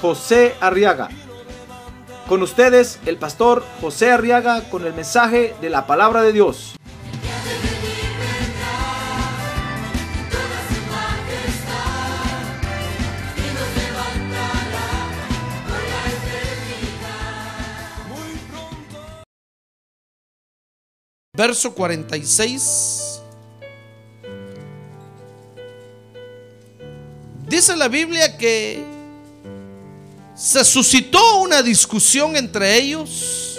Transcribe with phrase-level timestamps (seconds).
[0.00, 1.08] José Arriaga.
[2.28, 6.76] Con ustedes, el pastor José Arriaga con el mensaje de la palabra de Dios.
[21.36, 23.20] verso 46.
[27.46, 28.82] Dice la Biblia que
[30.36, 33.58] se suscitó una discusión entre ellos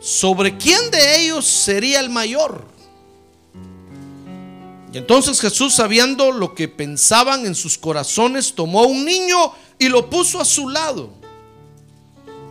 [0.00, 2.64] sobre quién de ellos sería el mayor.
[4.92, 10.08] Y entonces Jesús, sabiendo lo que pensaban en sus corazones, tomó un niño y lo
[10.08, 11.10] puso a su lado.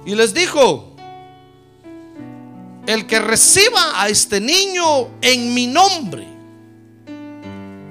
[0.06, 0.96] Y les dijo,
[2.86, 6.28] el que reciba a este niño en mi nombre.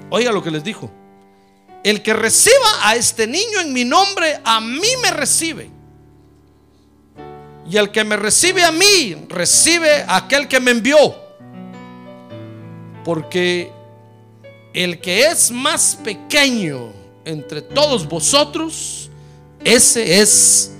[0.09, 0.89] Oiga lo que les dijo.
[1.85, 5.69] El que reciba a este niño en mi nombre, a mí me recibe.
[7.69, 11.15] Y el que me recibe a mí, recibe a aquel que me envió.
[13.03, 13.71] Porque
[14.73, 16.91] el que es más pequeño
[17.23, 19.11] entre todos vosotros,
[19.63, 20.71] ese es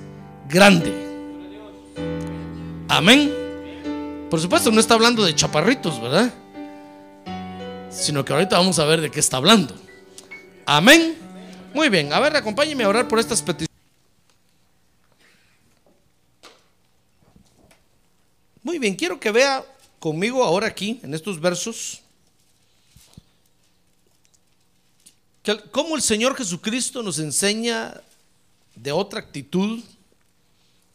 [0.49, 0.91] grande.
[2.87, 3.31] Amén.
[4.31, 6.33] Por supuesto, no está hablando de chaparritos, ¿verdad?
[7.91, 9.84] Sino que ahorita vamos a ver de qué está hablando.
[10.65, 11.15] Amén.
[11.73, 13.69] Muy bien, a ver, acompáñeme a orar por estas peticiones.
[18.63, 19.63] Muy bien, quiero que vea
[19.99, 22.01] conmigo ahora aquí, en estos versos,
[25.43, 28.01] que, cómo el Señor Jesucristo nos enseña
[28.75, 29.83] de otra actitud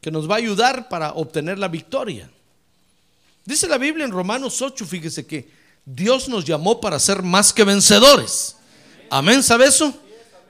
[0.00, 2.28] que nos va a ayudar para obtener la victoria.
[3.44, 5.48] Dice la Biblia en Romanos 8, fíjese que
[5.84, 8.56] Dios nos llamó para ser más que vencedores.
[9.10, 9.92] Amén, ¿sabe eso?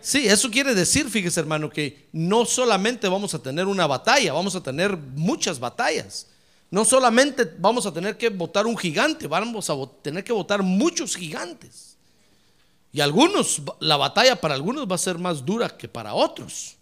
[0.02, 4.54] Sí, eso quiere decir, fíjese hermano, que no solamente vamos a tener una batalla, vamos
[4.54, 6.26] a tener muchas batallas.
[6.70, 11.16] No solamente vamos a tener que votar un gigante, vamos a tener que votar muchos
[11.16, 11.96] gigantes.
[12.92, 16.76] Y algunos, la batalla para algunos va a ser más dura que para otros.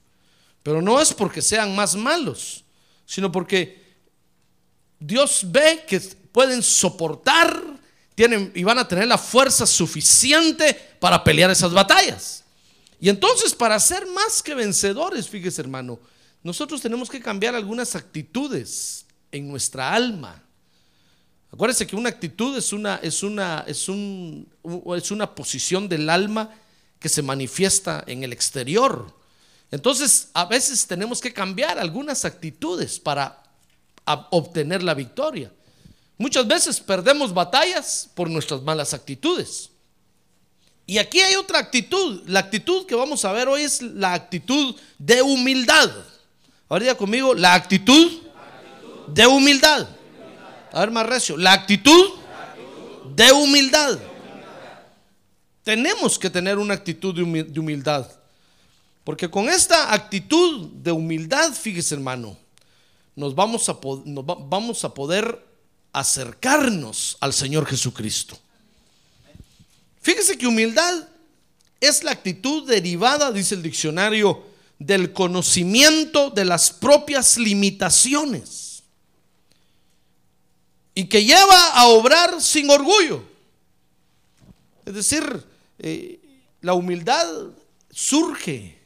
[0.65, 2.65] Pero no es porque sean más malos,
[3.07, 3.83] sino porque
[4.99, 6.01] Dios ve que
[6.33, 7.63] pueden soportar
[8.19, 12.43] tienen, y van a tener la fuerza suficiente para pelear esas batallas.
[12.99, 16.01] Y entonces para ser más que vencedores, fíjese hermano,
[16.43, 20.43] nosotros tenemos que cambiar algunas actitudes en nuestra alma.
[21.53, 24.49] Acuérdense que una actitud es una, es una, es un,
[24.97, 26.51] es una posición del alma
[26.99, 29.15] que se manifiesta en el exterior.
[29.71, 33.45] Entonces, a veces tenemos que cambiar algunas actitudes para
[34.33, 35.53] obtener la victoria.
[36.19, 39.71] Muchas veces perdemos batallas por nuestras malas actitudes.
[40.85, 42.23] Y aquí hay otra actitud.
[42.27, 45.91] La actitud que vamos a ver hoy es la actitud de humildad.
[46.69, 48.23] Ahora conmigo, la actitud
[49.07, 49.87] de humildad.
[50.73, 51.37] A ver más recio.
[51.37, 52.11] La actitud
[53.15, 53.99] de humildad.
[55.63, 58.11] Tenemos que tener una actitud de humildad.
[59.05, 62.37] Porque con esta actitud de humildad, fíjese hermano,
[63.15, 65.48] nos vamos a poder
[66.01, 68.39] acercarnos al Señor Jesucristo.
[70.01, 71.09] Fíjese que humildad
[71.81, 74.45] es la actitud derivada, dice el diccionario,
[74.79, 78.83] del conocimiento de las propias limitaciones
[80.95, 83.23] y que lleva a obrar sin orgullo.
[84.85, 85.45] Es decir,
[85.79, 86.21] eh,
[86.61, 87.27] la humildad
[87.91, 88.79] surge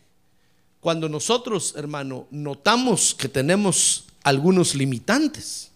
[0.80, 5.71] cuando nosotros, hermano, notamos que tenemos algunos limitantes.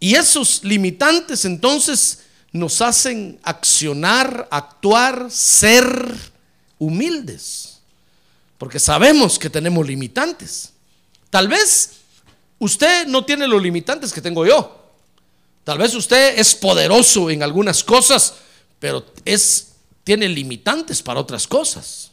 [0.00, 2.20] Y esos limitantes entonces
[2.52, 6.16] nos hacen accionar, actuar, ser
[6.78, 7.78] humildes.
[8.58, 10.72] Porque sabemos que tenemos limitantes.
[11.28, 11.92] Tal vez
[12.58, 14.76] usted no tiene los limitantes que tengo yo.
[15.64, 18.34] Tal vez usted es poderoso en algunas cosas,
[18.78, 19.68] pero es
[20.02, 22.10] tiene limitantes para otras cosas.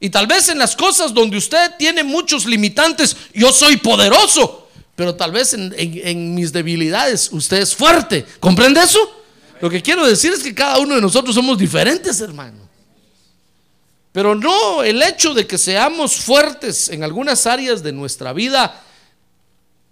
[0.00, 4.59] Y tal vez en las cosas donde usted tiene muchos limitantes, yo soy poderoso,
[5.00, 8.26] pero tal vez en, mis debilidades usted es fuerte.
[8.38, 8.98] ¿Comprende eso?
[9.58, 12.68] Lo que quiero decir es que cada uno de nosotros somos diferentes, hermano.
[14.12, 18.78] Pero no el hecho de que seamos fuertes en algunas áreas de nuestra vida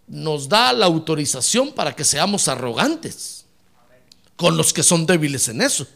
[0.09, 3.47] nos da la autorización para que seamos arrogantes
[4.37, 5.87] con los que son débiles en eso.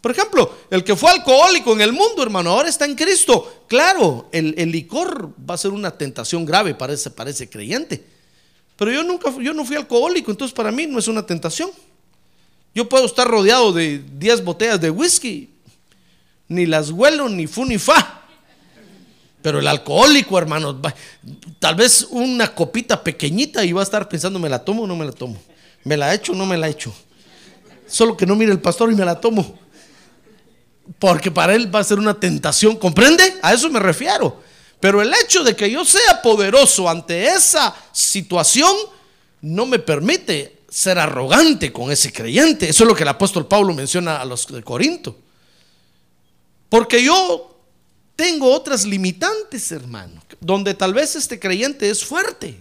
[0.00, 3.64] Por ejemplo, el que fue alcohólico en el mundo, hermano, ahora está en Cristo.
[3.66, 8.13] Claro, el, licor va a ser una tentación grave para ese creyente.
[8.76, 11.70] Pero yo nunca, yo no fui alcohólico, entonces para mí no es una tentación.
[12.74, 15.50] Yo puedo estar rodeado de 10 botellas de whisky,
[16.48, 18.22] ni las huelo, ni fu ni fa.
[19.42, 20.94] Pero el alcohólico, hermano, va-
[21.60, 24.96] tal vez una copita pequeñita y va a estar pensando, ¿me la tomo o no
[24.96, 25.36] me la tomo?
[25.84, 26.92] ¿Me la echo o no me la echo?
[27.86, 29.58] Solo que no mire el pastor y me la tomo.
[30.98, 33.22] Porque para él va a ser una tentación, ¿comprende?
[33.42, 34.42] A eso me refiero.
[34.84, 38.70] Pero el hecho de que yo sea poderoso ante esa situación
[39.40, 42.68] no me permite ser arrogante con ese creyente.
[42.68, 45.16] Eso es lo que el apóstol Pablo menciona a los de Corinto.
[46.68, 47.58] Porque yo
[48.14, 52.60] tengo otras limitantes, hermano, donde tal vez este creyente es fuerte.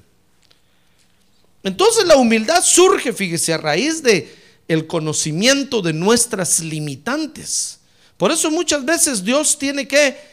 [1.61, 4.33] Entonces la humildad surge, fíjese, a raíz de
[4.69, 7.79] el conocimiento de nuestras limitantes.
[8.15, 10.32] Por eso muchas veces Dios tiene que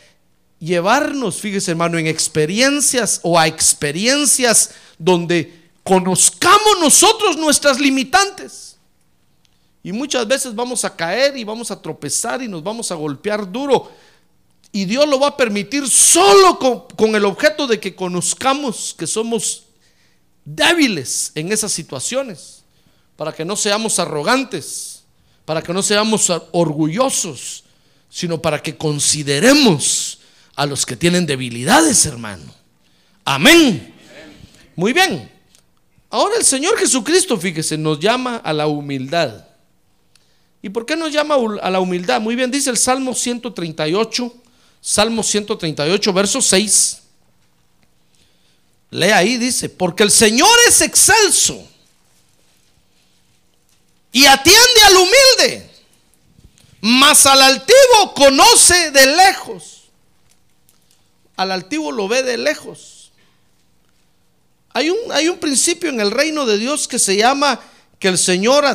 [0.60, 8.76] llevarnos, fíjese hermano, en experiencias o a experiencias donde conozcamos nosotros nuestras limitantes.
[9.82, 13.50] Y muchas veces vamos a caer y vamos a tropezar y nos vamos a golpear
[13.50, 13.90] duro.
[14.72, 16.58] Y Dios lo va a permitir solo
[16.96, 19.64] con, el objeto de que conozcamos que somos
[20.44, 22.62] débiles en esas situaciones,
[23.16, 25.02] para que no seamos arrogantes,
[25.44, 27.64] para que no seamos orgullosos,
[28.08, 30.09] sino para que consideremos
[30.56, 32.54] a los que tienen debilidades, hermano.
[33.24, 33.94] Amén.
[34.76, 35.30] Muy bien.
[36.10, 39.44] Ahora el Señor Jesucristo, fíjese, nos llama a la humildad.
[40.62, 42.20] ¿Y por qué nos llama a la humildad?
[42.20, 44.34] Muy bien, dice el Salmo 138,
[44.80, 46.98] Salmo 138, verso 6.
[48.90, 51.66] Lea ahí, dice, porque el Señor es excelso
[54.12, 55.70] y atiende al humilde,
[56.80, 59.79] mas al altivo conoce de lejos.
[61.40, 63.12] Al altivo lo ve de lejos.
[64.74, 67.58] Hay un, hay un principio en el reino de Dios que se llama
[67.98, 68.66] que el Señor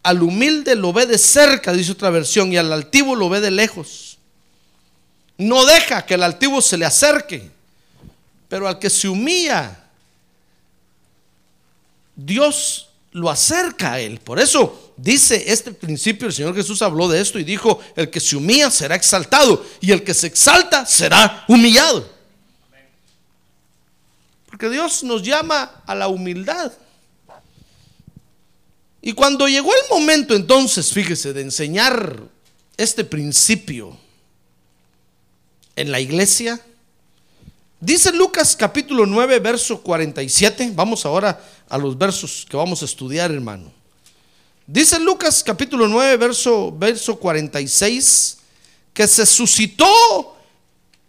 [0.00, 3.50] al humilde lo ve de cerca, dice otra versión, y al altivo lo ve de
[3.50, 4.18] lejos.
[5.38, 7.50] No deja que el altivo se le acerque,
[8.48, 9.76] pero al que se humilla,
[12.14, 14.18] Dios lo acerca a él.
[14.18, 18.20] Por eso dice este principio, el Señor Jesús habló de esto y dijo, el que
[18.20, 22.12] se humilla será exaltado y el que se exalta será humillado.
[24.46, 26.72] Porque Dios nos llama a la humildad.
[29.00, 32.20] Y cuando llegó el momento entonces, fíjese, de enseñar
[32.76, 33.96] este principio
[35.76, 36.60] en la iglesia,
[37.84, 41.38] dice Lucas capítulo 9, verso 47, vamos ahora
[41.68, 43.72] a los versos que vamos a estudiar, hermano.
[44.66, 48.38] Dice Lucas capítulo 9, verso, verso 46,
[48.92, 50.36] que se suscitó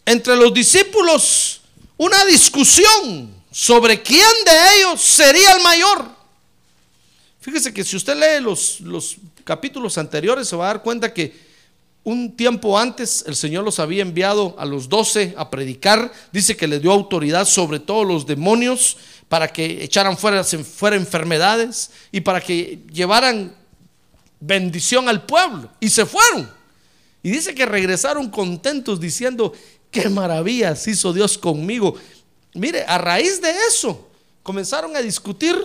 [0.06, 1.62] entre los discípulos
[1.98, 6.06] una discusión sobre quién de ellos sería el mayor.
[7.40, 11.45] Fíjese que si usted lee los, los capítulos anteriores se va a dar cuenta que
[12.06, 16.14] un tiempo antes el Señor los había enviado a los doce a predicar.
[16.32, 18.98] Dice que les dio autoridad sobre todos los demonios
[19.28, 23.56] para que echaran fuera, fuera enfermedades y para que llevaran
[24.40, 25.72] bendición al pueblo.
[25.80, 26.48] Y se fueron.
[27.24, 29.52] Y dice que regresaron contentos diciendo,
[29.90, 31.96] qué maravillas hizo Dios conmigo.
[32.54, 34.08] Mire, a raíz de eso
[34.44, 35.56] comenzaron a discutir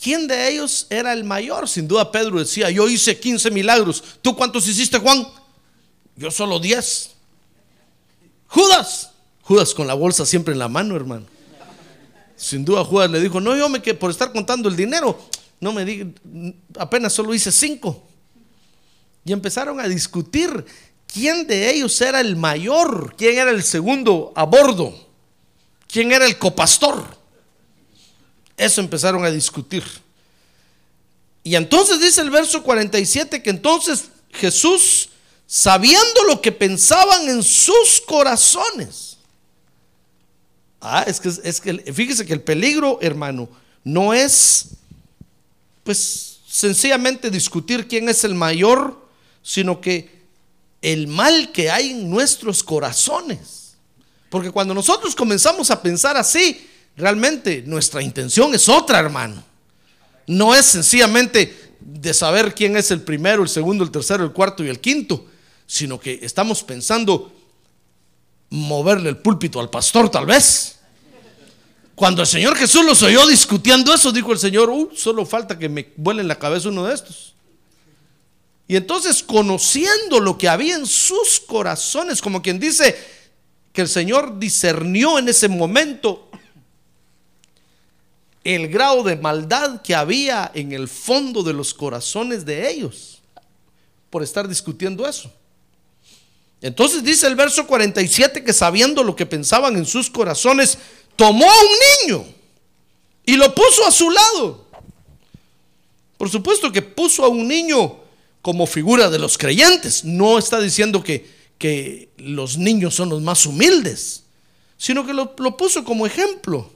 [0.00, 1.68] quién de ellos era el mayor.
[1.68, 4.02] Sin duda Pedro decía, yo hice 15 milagros.
[4.22, 5.26] ¿Tú cuántos hiciste, Juan?
[6.16, 7.10] Yo solo 10.
[8.46, 9.10] Judas.
[9.42, 11.26] Judas con la bolsa siempre en la mano, hermano.
[12.36, 15.18] Sin duda Judas le dijo, no, yo me que por estar contando el dinero,
[15.60, 16.06] no me diga,
[16.78, 18.04] apenas solo hice cinco.
[19.24, 20.64] Y empezaron a discutir
[21.12, 24.94] quién de ellos era el mayor, quién era el segundo a bordo,
[25.88, 27.17] quién era el copastor.
[28.58, 29.84] Eso empezaron a discutir.
[31.44, 35.08] Y entonces dice el verso 47 que entonces Jesús,
[35.46, 39.16] sabiendo lo que pensaban en sus corazones,
[40.80, 43.48] ah, es que, es que fíjese que el peligro, hermano,
[43.84, 44.70] no es,
[45.84, 49.08] pues, sencillamente discutir quién es el mayor,
[49.42, 50.18] sino que
[50.82, 53.74] el mal que hay en nuestros corazones.
[54.28, 59.42] Porque cuando nosotros comenzamos a pensar así, realmente nuestra intención es otra, hermano.
[60.26, 64.64] No es sencillamente de saber quién es el primero, el segundo, el tercero, el cuarto
[64.64, 65.24] y el quinto,
[65.66, 67.32] sino que estamos pensando
[68.50, 70.78] moverle el púlpito al pastor tal vez.
[71.94, 75.68] Cuando el Señor Jesús los oyó discutiendo eso, dijo el Señor, "Uh, solo falta que
[75.68, 77.34] me vuele en la cabeza uno de estos.
[78.68, 82.94] Y entonces, conociendo lo que había en sus corazones, como quien dice
[83.72, 86.28] que el Señor discernió en ese momento
[88.44, 93.20] el grado de maldad que había en el fondo de los corazones de ellos
[94.10, 95.32] por estar discutiendo eso.
[96.60, 100.78] Entonces dice el verso 47 que sabiendo lo que pensaban en sus corazones,
[101.14, 102.24] tomó a un niño
[103.24, 104.66] y lo puso a su lado.
[106.16, 108.00] Por supuesto que puso a un niño
[108.42, 110.04] como figura de los creyentes.
[110.04, 114.24] No está diciendo que, que los niños son los más humildes,
[114.76, 116.72] sino que lo, lo puso como ejemplo,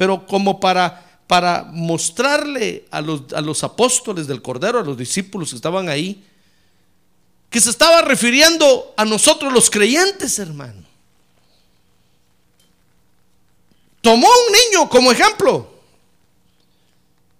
[0.00, 5.50] pero como para, para mostrarle a los, a los apóstoles del Cordero, a los discípulos
[5.50, 6.24] que estaban ahí,
[7.50, 10.86] que se estaba refiriendo a nosotros los creyentes, hermano.
[14.00, 15.70] Tomó un niño como ejemplo.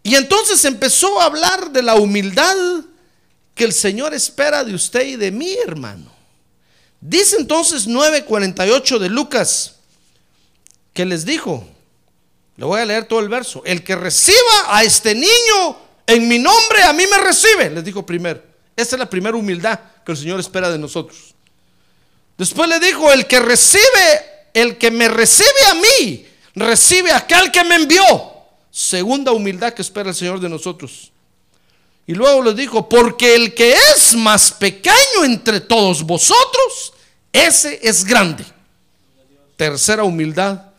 [0.03, 2.57] Y entonces empezó a hablar de la humildad
[3.55, 6.13] que el Señor espera de usted y de mí, hermano.
[7.01, 9.77] Dice entonces 9:48 de Lucas
[10.93, 11.67] que les dijo,
[12.61, 16.39] le voy a leer todo el verso, el que reciba a este niño en mi
[16.39, 18.43] nombre, a mí me recibe, les dijo primero.
[18.77, 21.35] Esa es la primera humildad que el Señor espera de nosotros.
[22.37, 27.51] Después le dijo, el que recibe, el que me recibe a mí, recibe a aquel
[27.51, 28.03] que me envió.
[28.71, 31.13] Segunda humildad que espera el Señor de nosotros.
[32.07, 36.93] Y luego les dijo, porque el que es más pequeño entre todos vosotros,
[37.33, 38.45] ese es grande.
[39.57, 40.70] Tercera humildad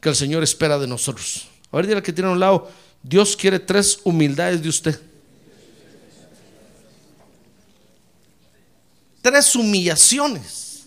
[0.00, 1.48] que el Señor espera de nosotros.
[1.70, 2.70] A ver, dile que tiene a un lado,
[3.02, 5.00] Dios quiere tres humildades de usted.
[9.22, 10.86] Tres humillaciones.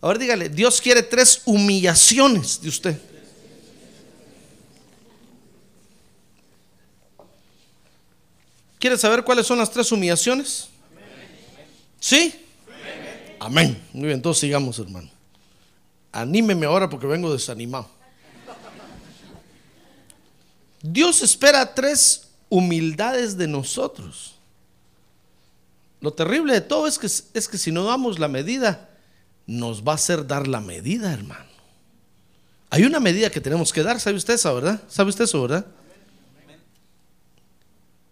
[0.00, 3.00] A ver, dígale, Dios quiere tres humillaciones de usted.
[8.78, 10.68] ¿Quiere saber cuáles son las tres humillaciones?
[11.98, 12.32] ¿Sí?
[13.40, 13.82] Amén.
[13.92, 15.10] Muy bien, entonces sigamos, hermano.
[16.12, 17.95] Anímeme ahora porque vengo desanimado.
[20.92, 24.36] Dios espera tres humildades de nosotros.
[26.00, 28.90] Lo terrible de todo es que, es que si no damos la medida,
[29.46, 31.46] nos va a hacer dar la medida, hermano.
[32.70, 34.82] Hay una medida que tenemos que dar, ¿sabe usted eso, verdad?
[34.88, 35.66] ¿Sabe usted eso, verdad?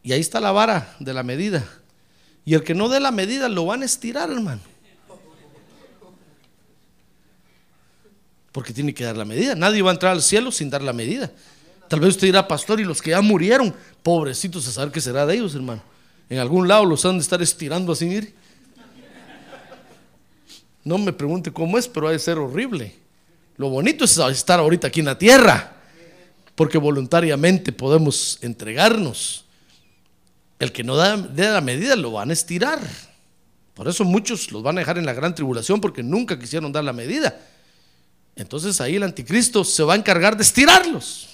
[0.02, 1.66] Y ahí está la vara de la medida.
[2.44, 4.60] Y el que no dé la medida lo van a estirar, hermano.
[8.52, 9.54] Porque tiene que dar la medida.
[9.54, 11.32] Nadie va a entrar al cielo sin dar la medida.
[11.94, 13.72] Tal vez usted dirá, pastor, y los que ya murieron,
[14.02, 15.80] pobrecitos, a saber qué será de ellos, hermano.
[16.28, 18.34] En algún lado los han de estar estirando así, mire.
[20.82, 22.96] No me pregunte cómo es, pero ha de ser horrible.
[23.58, 25.76] Lo bonito es estar ahorita aquí en la tierra,
[26.56, 29.44] porque voluntariamente podemos entregarnos.
[30.58, 32.80] El que no da, la medida lo van a estirar.
[33.72, 36.82] Por eso muchos los van a dejar en la gran tribulación porque nunca quisieron dar
[36.82, 37.40] la medida.
[38.34, 41.33] Entonces ahí el anticristo se va a encargar de estirarlos.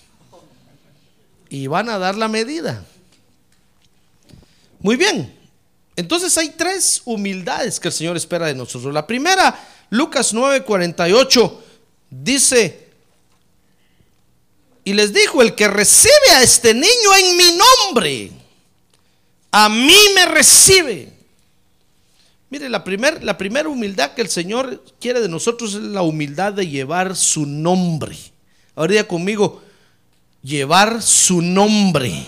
[1.50, 2.86] Y van a dar la medida.
[4.78, 5.38] Muy bien.
[5.96, 8.94] Entonces hay tres humildades que el Señor espera de nosotros.
[8.94, 9.54] La primera,
[9.90, 11.58] Lucas 9:48,
[12.08, 12.88] dice,
[14.84, 18.32] y les dijo, el que recibe a este niño en mi nombre,
[19.50, 21.12] a mí me recibe.
[22.48, 26.52] Mire, la primera la primera humildad que el Señor quiere de nosotros es la humildad
[26.54, 28.16] de llevar su nombre.
[28.74, 29.62] Ahora conmigo,
[30.42, 32.26] llevar su nombre.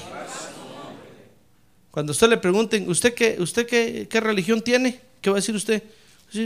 [1.91, 5.01] Cuando usted le pregunten, ¿usted qué, usted qué, qué religión tiene?
[5.21, 5.83] ¿Qué va a decir usted?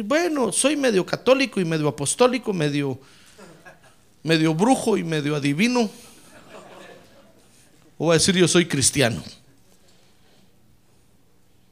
[0.05, 2.99] Bueno, soy medio católico y medio apostólico, medio,
[4.25, 5.89] medio brujo y medio adivino.
[7.97, 9.23] O va a decir, yo soy cristiano.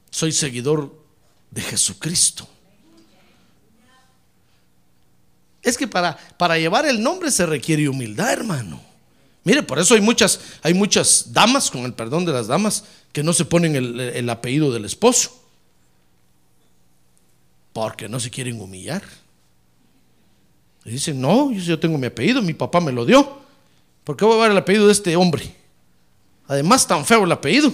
[0.09, 0.97] Soy seguidor
[1.51, 2.47] de Jesucristo.
[5.61, 8.84] Es que para, para llevar el nombre se requiere humildad, hermano.
[9.45, 12.83] Mire, por eso hay muchas, hay muchas damas, con el perdón de las damas,
[13.13, 15.39] que no se ponen el, el apellido del esposo.
[17.71, 19.03] Porque no se quieren humillar.
[20.83, 23.39] Y dicen, no, yo tengo mi apellido, mi papá me lo dio.
[24.03, 25.55] ¿Por qué voy a dar el apellido de este hombre?
[26.47, 27.71] Además, tan feo el apellido.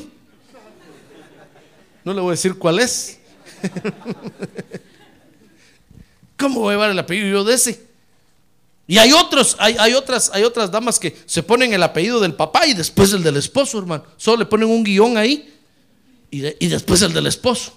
[2.03, 3.17] No le voy a decir cuál es.
[6.37, 7.90] ¿Cómo voy a llevar el apellido yo de ese?
[8.91, 12.67] Y hay otros, hay, otras, hay otras damas que se ponen el apellido del papá
[12.67, 14.03] y después el del esposo, hermano.
[14.17, 15.49] Solo le ponen un guion ahí
[16.29, 17.71] y, y después el del esposo.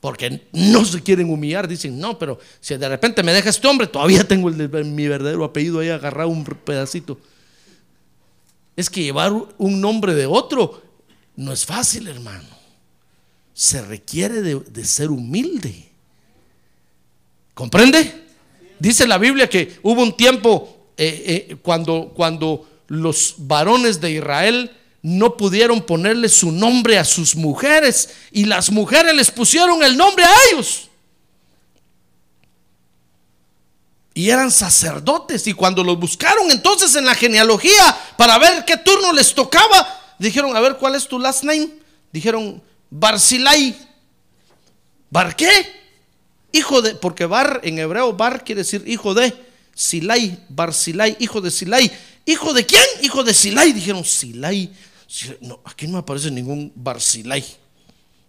[0.00, 3.86] Porque no se quieren humillar, dicen, no, pero si de repente me deja este hombre,
[3.86, 7.20] todavía tengo el mi verdadero apellido ahí agarrado un pedacito.
[8.74, 10.82] Es que llevar un nombre de otro
[11.36, 12.48] no es fácil, hermano.
[13.54, 15.88] Se requiere de, de ser humilde.
[17.54, 18.21] ¿Comprende?
[18.78, 24.70] Dice la Biblia que hubo un tiempo eh, eh, cuando, cuando los varones de Israel
[25.02, 30.24] no pudieron ponerle su nombre a sus mujeres y las mujeres les pusieron el nombre
[30.24, 30.88] a ellos.
[34.14, 39.12] Y eran sacerdotes y cuando los buscaron entonces en la genealogía para ver qué turno
[39.12, 41.70] les tocaba, dijeron, a ver, ¿cuál es tu last name?
[42.12, 43.74] Dijeron, Barzilai.
[45.08, 45.81] ¿Bar qué?
[46.52, 49.32] Hijo de, porque Bar en hebreo, Bar quiere decir hijo de
[49.74, 51.90] Silai, Barzilai, hijo de Silai.
[52.24, 52.82] ¿Hijo de quién?
[53.02, 53.72] Hijo de Silai.
[53.72, 54.70] Dijeron, Silai.
[55.06, 55.38] Silai.
[55.40, 57.44] No, aquí no aparece ningún Barzilai.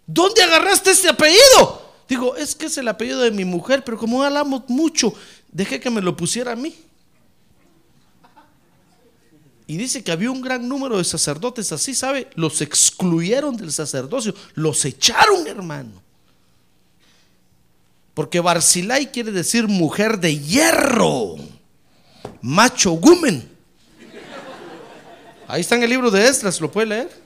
[0.06, 1.84] ¿Dónde agarraste este apellido?
[2.08, 5.14] Digo, es que es el apellido de mi mujer, pero como hablamos mucho,
[5.50, 6.74] dejé que me lo pusiera a mí.
[9.66, 12.28] Y dice que había un gran número de sacerdotes así, ¿sabe?
[12.34, 16.03] Los excluyeron del sacerdocio, los echaron, hermano.
[18.14, 21.36] Porque Barzilai quiere decir mujer de hierro,
[22.40, 23.50] macho gumen.
[25.48, 27.24] Ahí está en el libro de Esdras, ¿lo puede leer?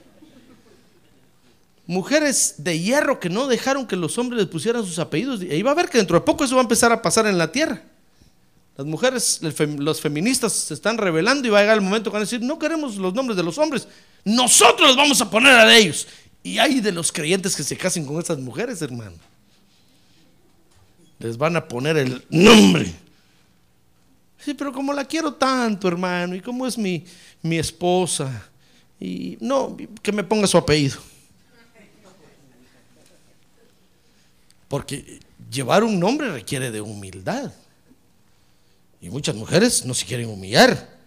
[1.86, 5.42] Mujeres de hierro que no dejaron que los hombres les pusieran sus apellidos.
[5.42, 7.38] Y va a ver que dentro de poco eso va a empezar a pasar en
[7.38, 7.82] la tierra.
[8.76, 9.40] Las mujeres,
[9.78, 12.40] los feministas se están revelando y va a llegar el momento que van a decir,
[12.40, 13.88] no queremos los nombres de los hombres,
[14.24, 16.06] nosotros los vamos a poner a ellos.
[16.42, 19.16] Y hay de los creyentes que se casen con estas mujeres, hermano.
[21.18, 22.92] Les van a poner el nombre.
[24.38, 27.04] Sí, pero como la quiero tanto, hermano, y como es mi,
[27.42, 28.48] mi esposa,
[29.00, 30.98] y no, que me ponga su apellido.
[34.68, 35.20] Porque
[35.50, 37.52] llevar un nombre requiere de humildad.
[39.00, 40.98] Y muchas mujeres no se quieren humillar.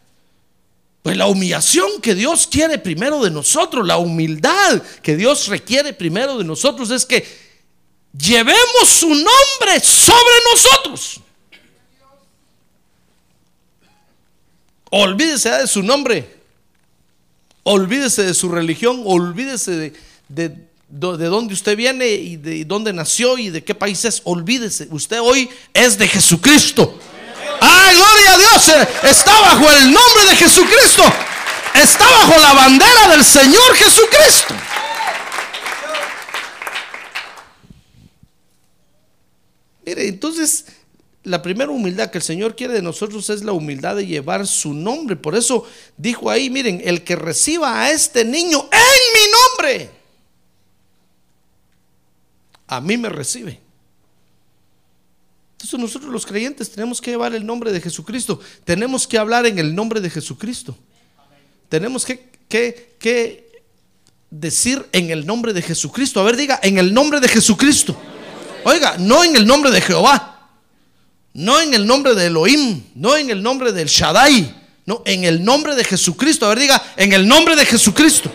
[1.03, 6.38] Pues la humillación que Dios quiere primero de nosotros, la humildad que Dios requiere primero
[6.38, 7.26] de nosotros es que
[8.17, 11.21] llevemos su nombre sobre nosotros.
[14.89, 16.38] Olvídese de su nombre,
[17.63, 19.93] olvídese de su religión, olvídese de,
[20.28, 20.50] de,
[20.89, 24.21] de dónde usted viene y de dónde nació y de qué país es.
[24.26, 27.00] Olvídese, usted hoy es de Jesucristo.
[27.62, 28.69] ¡Ay, gloria a Dios!
[28.69, 31.04] Eh, Está bajo el nombre de Jesucristo.
[31.74, 34.54] Está bajo la bandera del Señor Jesucristo.
[39.91, 40.67] Mire, entonces
[41.23, 44.73] la primera humildad que el Señor quiere de nosotros es la humildad de llevar su
[44.73, 45.17] nombre.
[45.17, 49.32] Por eso dijo ahí, miren, el que reciba a este niño en mi
[49.67, 49.91] nombre,
[52.67, 53.60] a mí me recibe.
[55.58, 58.39] Entonces nosotros los creyentes tenemos que llevar el nombre de Jesucristo.
[58.63, 60.77] Tenemos que hablar en el nombre de Jesucristo.
[61.67, 63.62] Tenemos que, que, que
[64.30, 66.21] decir en el nombre de Jesucristo.
[66.21, 68.01] A ver, diga, en el nombre de Jesucristo.
[68.63, 70.50] Oiga, no en el nombre de Jehová.
[71.34, 72.84] No en el nombre de Elohim.
[72.95, 74.62] No en el nombre del Shaddai.
[74.86, 76.45] No, en el nombre de Jesucristo.
[76.45, 78.32] A ver, diga, en el nombre de Jesucristo.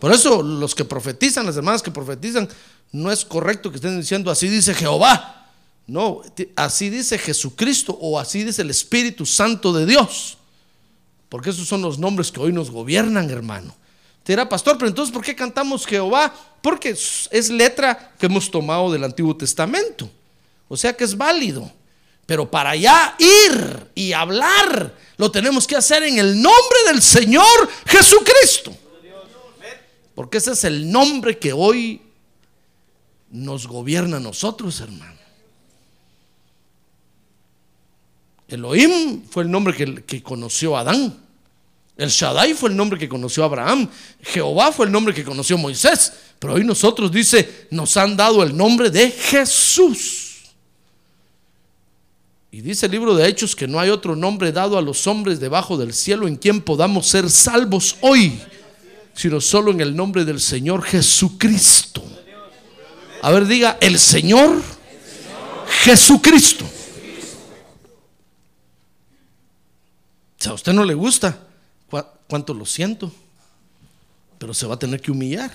[0.00, 2.48] Por eso los que profetizan, las hermanas que profetizan,
[2.92, 5.48] no es correcto que estén diciendo así dice Jehová.
[5.86, 6.22] No,
[6.56, 10.38] así dice Jesucristo o así dice el Espíritu Santo de Dios.
[11.28, 13.74] Porque esos son los nombres que hoy nos gobiernan, hermano.
[14.26, 16.34] Te dirá, pastor, pero entonces, ¿por qué cantamos Jehová?
[16.60, 20.10] Porque es letra que hemos tomado del Antiguo Testamento.
[20.66, 21.70] O sea que es válido.
[22.26, 27.70] Pero para allá ir y hablar, lo tenemos que hacer en el nombre del Señor
[27.86, 28.76] Jesucristo.
[30.16, 32.02] Porque ese es el nombre que hoy
[33.30, 35.20] nos gobierna a nosotros, hermano.
[38.48, 41.25] Elohim fue el nombre que, que conoció Adán.
[41.96, 43.88] El Shaddai fue el nombre que conoció Abraham.
[44.22, 46.12] Jehová fue el nombre que conoció Moisés.
[46.38, 50.24] Pero hoy nosotros, dice, nos han dado el nombre de Jesús.
[52.50, 55.40] Y dice el libro de Hechos que no hay otro nombre dado a los hombres
[55.40, 58.40] debajo del cielo en quien podamos ser salvos hoy,
[59.14, 62.02] sino solo en el nombre del Señor Jesucristo.
[63.22, 64.62] A ver, diga, el Señor
[65.82, 66.64] Jesucristo.
[70.38, 71.45] Si a usted no le gusta, ¿cu-
[72.28, 73.12] ¿cuánto lo siento?
[74.38, 75.52] Pero se va a tener que humillar.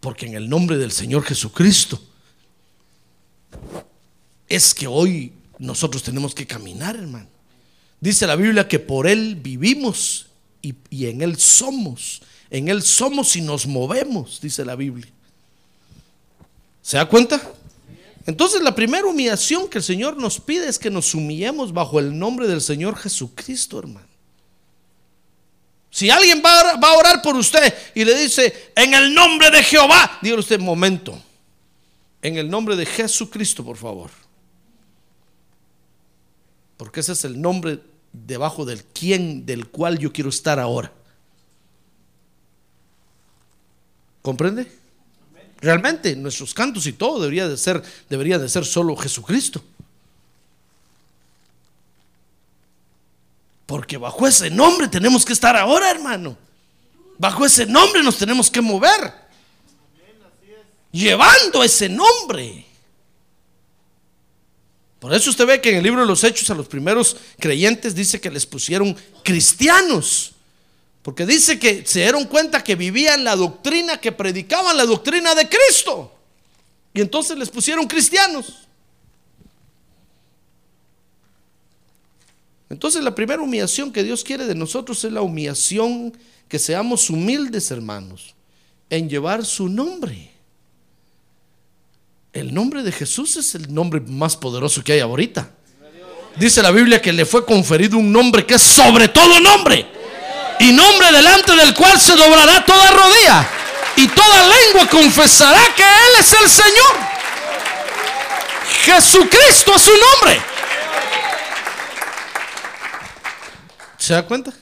[0.00, 2.00] Porque en el nombre del Señor Jesucristo
[4.48, 7.28] es que hoy nosotros tenemos que caminar, hermano.
[8.00, 10.26] Dice la Biblia que por Él vivimos
[10.62, 12.22] y, y en Él somos.
[12.50, 15.10] En Él somos y nos movemos, dice la Biblia.
[16.82, 17.40] ¿Se da cuenta?
[18.26, 22.16] Entonces la primera humillación que el Señor nos pide es que nos humillemos bajo el
[22.16, 24.06] nombre del Señor Jesucristo, hermano.
[25.96, 29.50] Si alguien va a, orar, va orar por usted y le dice, en el nombre
[29.50, 31.18] de Jehová, dígale usted, momento,
[32.20, 34.10] en el nombre de Jesucristo, por favor.
[36.76, 37.80] Porque ese es el nombre
[38.12, 40.92] debajo del quién, del cual yo quiero estar ahora.
[44.20, 44.70] ¿Comprende?
[45.62, 49.64] Realmente nuestros cantos y todo debería de ser, debería de ser solo Jesucristo.
[53.66, 56.38] Porque bajo ese nombre tenemos que estar ahora, hermano.
[57.18, 59.12] Bajo ese nombre nos tenemos que mover.
[60.92, 62.64] Llevando ese nombre.
[65.00, 67.94] Por eso usted ve que en el libro de los Hechos a los primeros creyentes
[67.94, 70.32] dice que les pusieron cristianos.
[71.02, 75.48] Porque dice que se dieron cuenta que vivían la doctrina, que predicaban la doctrina de
[75.48, 76.12] Cristo.
[76.94, 78.65] Y entonces les pusieron cristianos.
[82.68, 86.16] Entonces la primera humillación que Dios quiere de nosotros es la humillación
[86.48, 88.34] que seamos humildes, hermanos,
[88.90, 90.32] en llevar su nombre.
[92.32, 95.50] El nombre de Jesús es el nombre más poderoso que hay ahorita.
[96.36, 99.86] Dice la Biblia que le fue conferido un nombre que es sobre todo nombre.
[100.58, 103.48] Y nombre delante del cual se doblará toda rodilla.
[103.96, 106.96] Y toda lengua confesará que Él es el Señor.
[108.84, 110.55] Jesucristo es su nombre.
[114.06, 114.54] ¿Se da cuenta?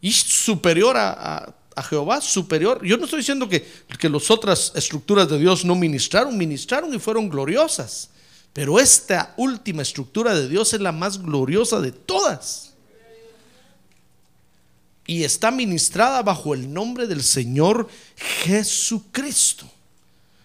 [0.00, 2.82] Y superior a, a, Jehová, superior.
[2.82, 3.62] Yo no estoy diciendo que,
[3.98, 8.08] que las otras estructuras de Dios no ministraron, ministraron y fueron gloriosas.
[8.54, 12.72] Pero esta última estructura de Dios es la más gloriosa de todas.
[15.06, 19.70] Y está ministrada bajo el nombre del Señor Jesucristo.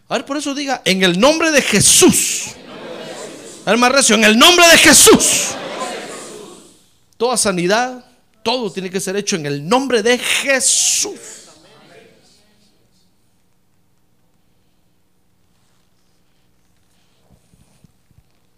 [0.10, 2.48] A ver, por eso diga, en el nombre de Jesús.
[3.66, 5.56] A ver, más recio, en el nombre de Jesús.
[7.24, 8.04] Toda sanidad,
[8.44, 11.14] todo tiene que ser hecho en el nombre de Jesús.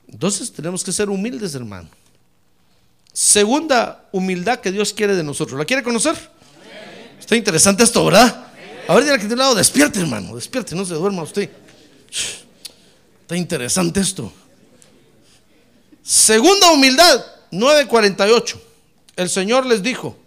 [0.08, 1.88] Entonces tenemos que ser humildes, hermano.
[3.13, 5.60] Segunda humildad que Dios quiere de nosotros.
[5.60, 6.15] ¿La quiere conocer?
[7.19, 8.47] Está interesante esto, ¿verdad?
[8.88, 11.51] A ver, dígale que de un lado, despierte, hermano, despierte, no se duerma usted.
[13.21, 14.34] Está interesante esto.
[16.01, 18.59] Segunda humildad, 9:48.
[19.15, 20.17] El Señor les dijo,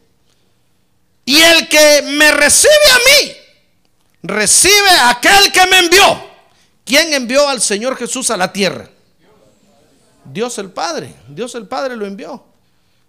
[1.24, 3.32] y el que me recibe a mí,
[4.22, 6.28] recibe a aquel que me envió.
[6.84, 8.88] ¿Quién envió al Señor Jesús a la tierra?
[10.24, 11.14] Dios el Padre.
[11.28, 12.42] Dios el Padre lo envió.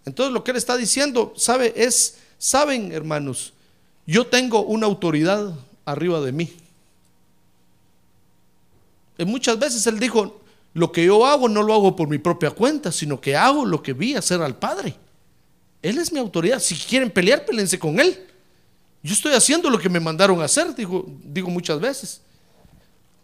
[0.06, 3.54] Entonces lo que él está diciendo, sabe, es, saben, hermanos,
[4.06, 5.54] yo tengo una autoridad
[5.86, 6.54] arriba de mí.
[9.18, 10.42] Y muchas veces él dijo,
[10.74, 13.82] lo que yo hago no lo hago por mi propia cuenta, sino que hago lo
[13.82, 14.96] que vi hacer al Padre.
[15.82, 16.60] Él es mi autoridad.
[16.60, 18.26] Si quieren pelear, pelense con Él.
[19.02, 22.22] Yo estoy haciendo lo que me mandaron a hacer, digo, digo muchas veces.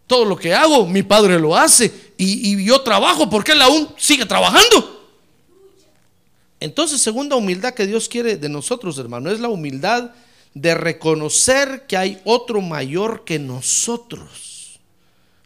[0.06, 2.12] Todo lo que hago, mi Padre lo hace.
[2.16, 5.08] Y, y yo trabajo porque Él aún sigue trabajando.
[6.58, 10.12] Entonces, segunda humildad que Dios quiere de nosotros, hermano, es la humildad
[10.54, 14.80] de reconocer que hay otro mayor que nosotros.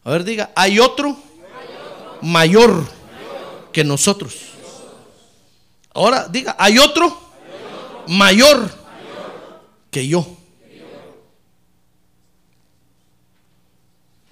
[0.05, 1.19] A ver, diga, hay otro
[2.23, 2.87] mayor
[3.73, 4.35] que nosotros.
[5.93, 7.19] Ahora diga, hay otro
[8.07, 8.71] mayor
[9.91, 10.27] que yo.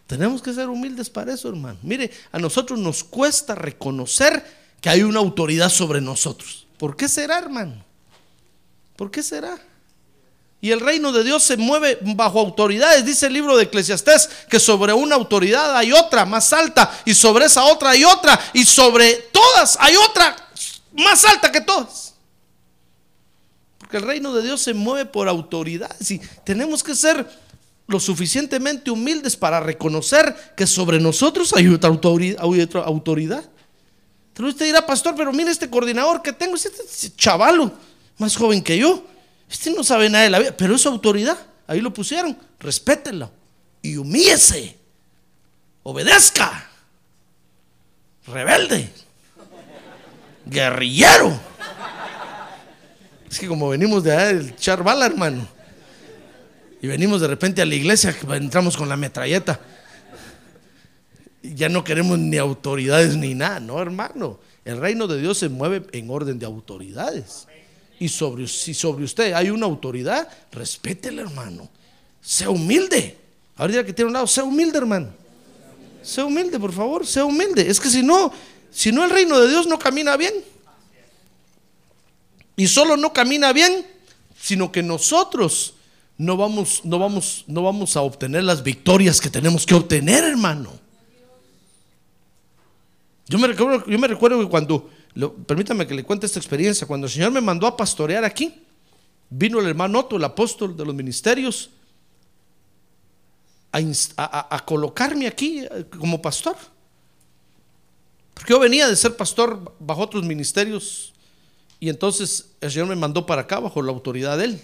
[0.06, 1.78] Tenemos que ser humildes para eso, hermano.
[1.82, 4.42] Mire, a nosotros nos cuesta reconocer
[4.80, 6.66] que hay una autoridad sobre nosotros.
[6.78, 7.84] ¿Por qué será, hermano?
[8.96, 9.58] ¿Por qué será?
[10.60, 13.04] Y el reino de Dios se mueve bajo autoridades.
[13.04, 17.44] Dice el libro de Eclesiastés que sobre una autoridad hay otra más alta y sobre
[17.44, 20.36] esa otra hay otra y sobre todas hay otra
[20.94, 22.14] más alta que todas.
[23.78, 27.26] Porque el reino de Dios se mueve por autoridades y tenemos que ser
[27.86, 32.44] lo suficientemente humildes para reconocer que sobre nosotros hay otra autoridad.
[32.44, 32.60] Hay
[34.50, 37.72] usted dirá, pastor, pero mire este coordinador que tengo, este, este chavalo,
[38.18, 39.02] más joven que yo.
[39.50, 41.38] Este no sabe nada de la vida, pero es autoridad.
[41.66, 42.36] Ahí lo pusieron.
[42.60, 43.30] Respételo
[43.82, 44.76] y humíllese.
[45.82, 46.68] Obedezca.
[48.26, 48.90] Rebelde.
[50.46, 51.38] Guerrillero.
[53.30, 55.46] Es que como venimos de allá del Charbala, hermano.
[56.80, 59.60] Y venimos de repente a la iglesia, entramos con la metralleta.
[61.42, 64.38] Ya no queremos ni autoridades ni nada, no, hermano.
[64.64, 67.47] El reino de Dios se mueve en orden de autoridades.
[68.00, 71.68] Y sobre, si sobre usted hay una autoridad, respétele, hermano.
[72.20, 73.16] Sea humilde.
[73.56, 75.08] Ahora que tiene un lado, sea humilde, hermano.
[76.02, 77.68] Sea humilde, por favor, sea humilde.
[77.68, 78.32] Es que si no,
[78.70, 80.32] si no el reino de Dios no camina bien.
[82.56, 83.86] Y solo no camina bien,
[84.40, 85.74] sino que nosotros
[86.16, 90.72] no vamos, no vamos, no vamos a obtener las victorias que tenemos que obtener, hermano.
[93.28, 94.90] Yo me recuerdo, yo me recuerdo que cuando,
[95.26, 98.62] permítame que le cuente esta experiencia, cuando el Señor me mandó a pastorear aquí,
[99.30, 101.70] vino el hermano Otto, el apóstol de los ministerios,
[103.70, 106.56] a colocarme aquí eh, como pastor.
[108.34, 111.12] Porque yo venía de ser pastor bajo otros ministerios
[111.80, 114.60] y entonces el Señor me mandó para acá bajo la autoridad de Él.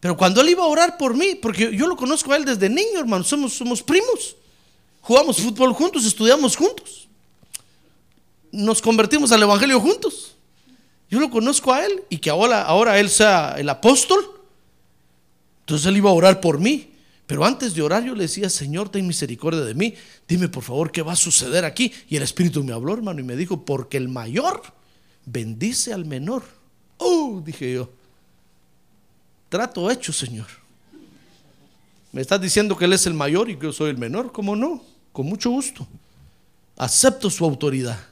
[0.00, 2.68] Pero cuando Él iba a orar por mí, porque yo lo conozco a Él desde
[2.68, 4.36] niño, hermano, somos, somos primos,
[5.00, 7.08] jugamos fútbol juntos, estudiamos juntos,
[8.52, 10.36] nos convertimos al Evangelio juntos.
[11.10, 14.24] Yo lo conozco a Él y que ahora, Él sea el apóstol.
[15.60, 16.90] Entonces Él iba a orar por mí.
[17.26, 19.94] Pero antes de orar yo le decía, Señor, ten misericordia de mí.
[20.28, 21.92] Dime por favor qué va a suceder aquí.
[22.08, 24.62] Y el Espíritu me habló, hermano, y me dijo, porque el mayor
[25.24, 26.42] bendice al menor.
[26.98, 27.90] Oh, dije yo.
[29.48, 30.46] Trato hecho, Señor.
[32.10, 34.32] Me estás diciendo que Él es el mayor y que yo soy el menor.
[34.32, 34.82] ¿Cómo no?
[35.12, 35.86] Con mucho gusto.
[36.76, 38.11] Acepto su autoridad.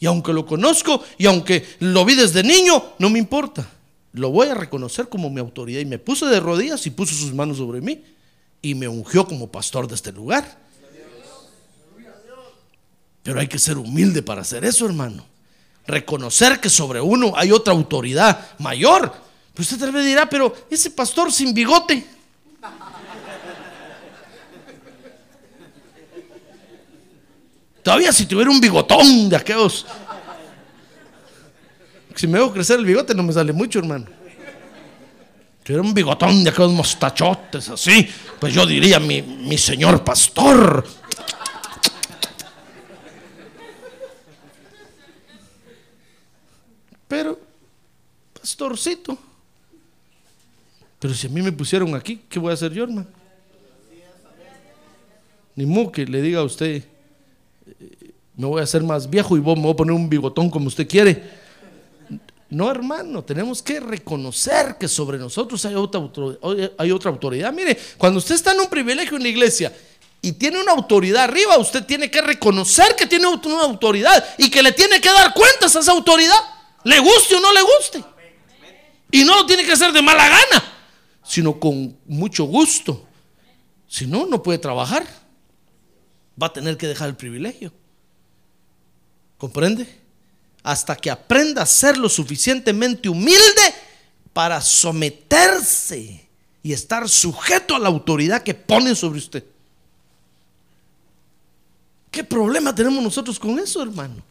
[0.00, 3.68] Y aunque lo conozco y aunque lo vi desde niño, no me importa.
[4.12, 5.80] Lo voy a reconocer como mi autoridad.
[5.80, 8.02] Y me puse de rodillas y puso sus manos sobre mí
[8.62, 10.58] y me ungió como pastor de este lugar.
[13.22, 15.24] Pero hay que ser humilde para hacer eso, hermano.
[15.86, 19.12] Reconocer que sobre uno hay otra autoridad mayor.
[19.54, 22.06] Pues usted tal vez dirá, pero ese pastor sin bigote.
[27.84, 29.84] Todavía si tuviera un bigotón de aquellos.
[32.14, 34.06] Si me hago crecer el bigote no me sale mucho, hermano.
[35.58, 38.08] Si tuviera un bigotón de aquellos mostachotes así,
[38.40, 40.82] pues yo diría, mi, mi señor pastor.
[47.06, 47.38] Pero,
[48.40, 49.18] pastorcito.
[51.00, 53.06] Pero si a mí me pusieron aquí, ¿qué voy a hacer yo, hermano?
[55.54, 56.93] Ni modo que le diga a usted,
[58.36, 60.88] me voy a hacer más viejo y me voy a poner un bigotón como usted
[60.88, 61.22] quiere.
[62.50, 66.00] No, hermano, tenemos que reconocer que sobre nosotros hay otra,
[66.78, 67.52] hay otra autoridad.
[67.52, 69.72] Mire, cuando usted está en un privilegio en la iglesia
[70.20, 74.62] y tiene una autoridad arriba, usted tiene que reconocer que tiene una autoridad y que
[74.62, 76.38] le tiene que dar cuentas a esa autoridad,
[76.84, 78.04] le guste o no le guste.
[79.10, 80.64] Y no lo tiene que hacer de mala gana,
[81.24, 83.06] sino con mucho gusto.
[83.86, 85.06] Si no, no puede trabajar.
[86.40, 87.72] Va a tener que dejar el privilegio.
[89.38, 90.00] ¿Comprende?
[90.62, 93.74] Hasta que aprenda a ser lo suficientemente humilde
[94.32, 96.28] para someterse
[96.62, 99.44] y estar sujeto a la autoridad que pone sobre usted.
[102.10, 104.22] ¿Qué problema tenemos nosotros con eso, hermano?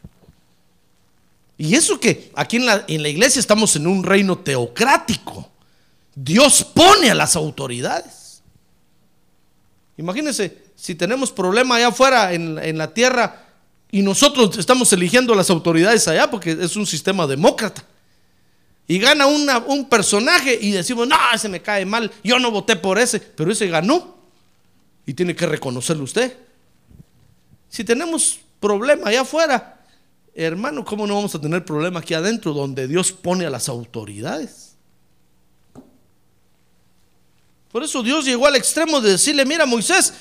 [1.57, 5.49] Y eso que aquí en la, iglesia estamos en un reino teocrático.
[6.15, 8.41] Dios pone a las autoridades.
[9.97, 13.43] Imagínense, si tenemos problema allá afuera en la tierra
[13.93, 17.85] y nosotros estamos eligiendo a las autoridades allá porque es un sistema demócrata.
[18.87, 22.75] Y gana una- un personaje y decimos, no, ese me cae mal, yo no voté
[22.75, 24.17] por ese, pero ese ganó.
[25.05, 26.35] Y tiene que reconocerlo usted.
[27.69, 29.85] Si tenemos problema allá afuera,
[30.33, 34.73] hermano, ¿cómo no vamos a tener problema aquí adentro donde Dios pone a las autoridades?
[37.71, 40.13] Por eso Dios llegó al extremo de decirle, mira Moisés,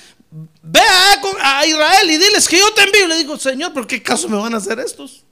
[0.61, 3.07] ve a, a Israel y diles que yo te envío.
[3.07, 5.23] Le digo, Señor, ¿por qué caso me van a hacer estos?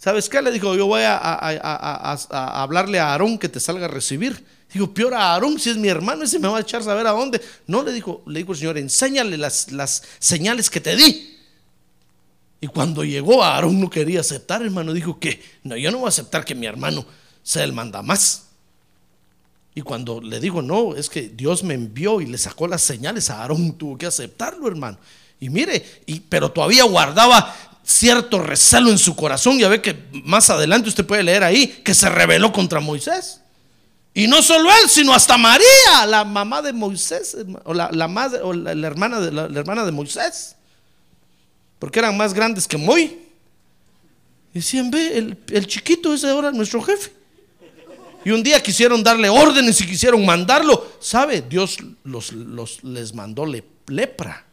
[0.00, 0.40] ¿Sabes qué?
[0.40, 1.18] Le dijo, yo voy a,
[2.62, 4.42] hablarle a Aarón que te salga a recibir.
[4.72, 7.10] Digo, peor a Aarón, si es mi hermano, ese me va a echar saber a
[7.10, 7.38] dónde.
[7.66, 11.36] No, le dijo, le dijo el Señor, enséñale las, señales que te di.
[12.62, 14.94] Y cuando llegó Aarón no quería aceptar, hermano.
[14.94, 17.04] Dijo que, no, yo no voy a aceptar que mi hermano
[17.42, 18.44] sea el mandamás.
[19.74, 23.30] Y cuando le digo, no, es que Dios me envió y le sacó las señales
[23.30, 24.98] a Aarón, tuvo que aceptarlo, hermano.
[25.38, 25.84] Y mire,
[26.28, 27.54] pero todavía guardaba
[27.84, 29.58] cierto recelo en su corazón.
[29.58, 33.40] Ya ve que más adelante usted puede leer ahí que se rebeló contra Moisés.
[34.12, 38.40] Y no solo él, sino hasta María, la mamá de Moisés, o la, la madre,
[38.42, 40.56] o la, hermana de, la, hermana de Moisés.
[41.78, 43.18] Porque eran más grandes que Moy.
[44.52, 47.12] Decían, ve, el, el chiquito es ahora nuestro jefe.
[48.24, 50.92] Y un día quisieron darle órdenes y quisieron mandarlo.
[51.00, 51.40] ¿Sabe?
[51.42, 52.32] Dios los,
[52.84, 54.44] les mandó le- lepra.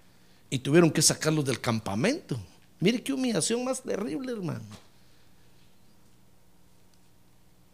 [0.49, 2.39] Y tuvieron que sacarlos del campamento.
[2.79, 4.63] Mire qué humillación más terrible, hermano.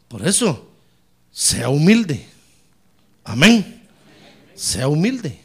[0.07, 0.67] Por eso,
[1.31, 2.25] sea humilde.
[3.23, 3.81] Amén.
[4.55, 5.39] Sea humilde.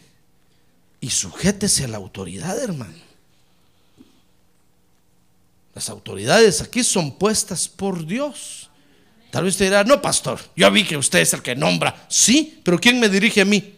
[1.01, 2.97] y sujétese a la autoridad, hermano.
[5.75, 8.68] Las autoridades aquí son puestas por Dios.
[9.31, 12.07] Tal vez usted dirá, no, pastor, yo vi que usted es el que nombra.
[12.09, 13.75] Sí, pero ¿quién me dirige a mí?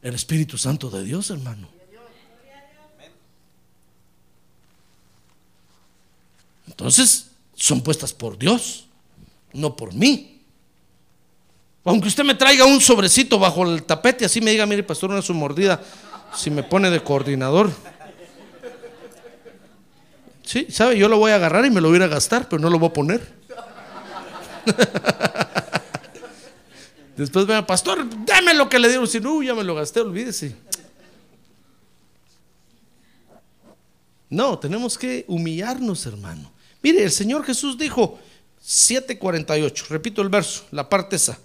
[0.00, 1.68] El Espíritu Santo de Dios, hermano.
[6.66, 8.86] Entonces, son puestas por Dios,
[9.52, 10.40] no por mí.
[11.84, 15.20] Aunque usted me traiga un sobrecito bajo el tapete, así me diga, mire, pastor, una
[15.20, 15.82] su mordida,
[16.36, 17.72] si me pone de coordinador.
[20.52, 22.68] Sí, sabe, yo lo voy a agarrar y me lo voy a gastar, pero no
[22.68, 23.26] lo voy a poner.
[27.16, 29.08] Después vea, pastor, dame lo que le dieron.
[29.08, 30.54] Si no, ya me lo gasté, olvídese.
[34.28, 36.52] No, tenemos que humillarnos, hermano.
[36.82, 38.18] Mire, el Señor Jesús dijo
[38.62, 41.38] 7:48, repito el verso, la parte esa.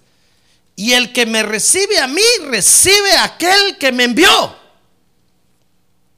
[0.75, 4.53] Y el que me recibe a mí, recibe a aquel que me envió.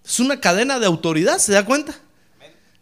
[0.03, 1.95] Es una cadena de autoridad, ¿se da cuenta?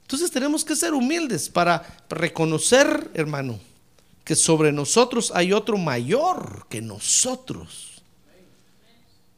[0.07, 3.59] Entonces tenemos que ser humildes para reconocer, hermano,
[4.23, 8.01] que sobre nosotros hay otro mayor que nosotros.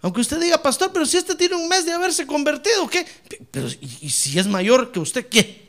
[0.03, 3.03] Aunque usted diga, pastor, pero si este tiene un mes de haberse convertido, ¿qué?
[3.49, 5.67] Pero, ¿y, si es mayor que usted, qué?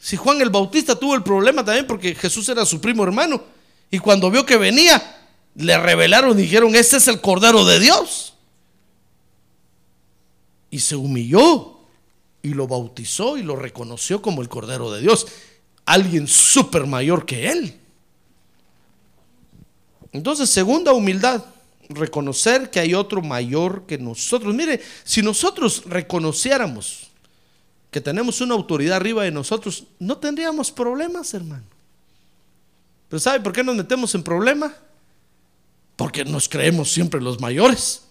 [0.00, 3.40] Si Juan el Bautista tuvo el problema también porque Jesús era su primo hermano.
[3.88, 8.34] Y cuando vio que venía, le revelaron dijeron, este es el Cordero de Dios.
[10.70, 11.79] Y se humilló
[12.42, 15.26] y lo bautizó y lo reconoció como el Cordero de Dios.
[15.84, 17.80] Alguien súper mayor que él.
[20.12, 21.44] Entonces, segunda humildad,
[21.88, 24.54] reconocer que hay otro mayor que nosotros.
[24.54, 27.08] Mire, si nosotros reconociéramos
[27.90, 31.64] que tenemos una autoridad arriba de nosotros, no tendríamos problemas, hermano.
[33.08, 34.72] Pero ¿sabe por qué nos metemos en problema?
[35.96, 38.04] Porque nos creemos siempre los mayores.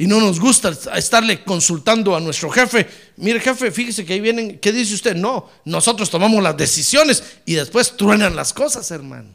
[0.00, 2.88] Y no nos gusta estarle consultando a nuestro jefe.
[3.18, 4.58] Mire, jefe, fíjese que ahí vienen.
[4.58, 5.14] ¿Qué dice usted?
[5.14, 9.28] No, nosotros tomamos las decisiones y después truenan las cosas, hermano.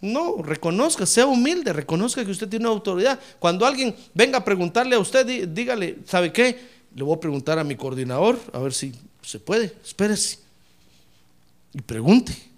[0.00, 3.18] No, reconozca, sea humilde, reconozca que usted tiene autoridad.
[3.40, 6.56] Cuando alguien venga a preguntarle a usted, dígale, ¿sabe qué?
[6.94, 9.74] Le voy a preguntar a mi coordinador, a ver si se puede.
[9.84, 10.38] Espérese
[11.72, 12.53] y pregunte.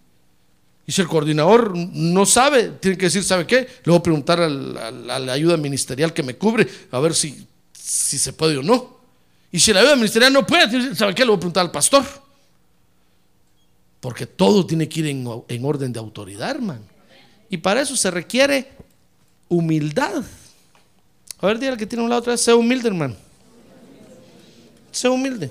[0.87, 3.57] Y si el coordinador no sabe, tiene que decir, ¿sabe qué?
[3.85, 8.19] Le voy a preguntar a la, ayuda ministerial que me cubre a ver si, si
[8.19, 8.97] se puede o no.
[9.51, 11.23] Y si la ayuda ministerial no puede, ¿sabe qué?
[11.23, 12.05] Le voy a preguntar al pastor.
[13.99, 16.83] Porque todo tiene que ir en, en orden de autoridad, hermano.
[17.51, 18.71] Y para eso se requiere
[19.49, 20.23] humildad.
[21.41, 23.17] A ver, dígale que tiene un lado otra vez, sea humilde, hermano.
[24.93, 25.51] Sea humilde.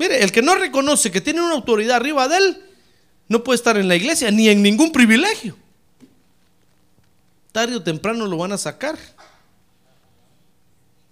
[0.00, 2.64] Mire, el que no reconoce que tiene una autoridad arriba de él,
[3.28, 5.58] no puede estar en la iglesia ni en ningún privilegio.
[7.52, 8.98] Tarde o temprano lo van a sacar.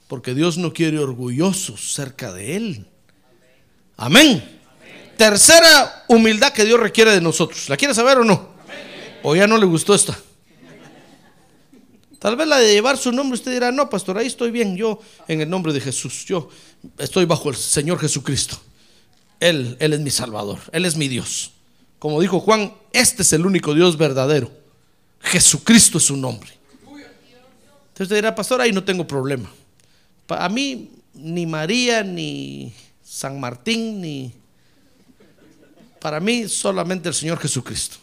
[0.07, 2.87] Porque Dios no quiere orgullosos cerca de él.
[3.99, 4.59] Amén.
[5.19, 7.69] Tercera humildad que Dios requiere de nosotros.
[7.69, 8.49] ¿La quiere saber o no?
[9.23, 10.19] ¿O ya no le gustó esta?
[12.19, 14.99] Tal vez la de llevar su nombre, usted dirá, no, pastor, ahí estoy bien, yo
[15.29, 16.49] en el nombre de Jesús, yo
[16.97, 18.59] estoy bajo el Señor Jesucristo.
[19.41, 21.53] Él, Él es mi Salvador, Él es mi Dios.
[21.99, 24.51] Como dijo Juan, este es el único Dios verdadero.
[25.21, 26.51] Jesucristo es su nombre.
[27.99, 29.51] Entonces usted dirá, pastor, ahí no tengo problema.
[30.29, 32.73] A mí, ni María, ni
[33.03, 34.33] San Martín, ni...
[36.01, 37.97] Para mí, solamente el Señor Jesucristo.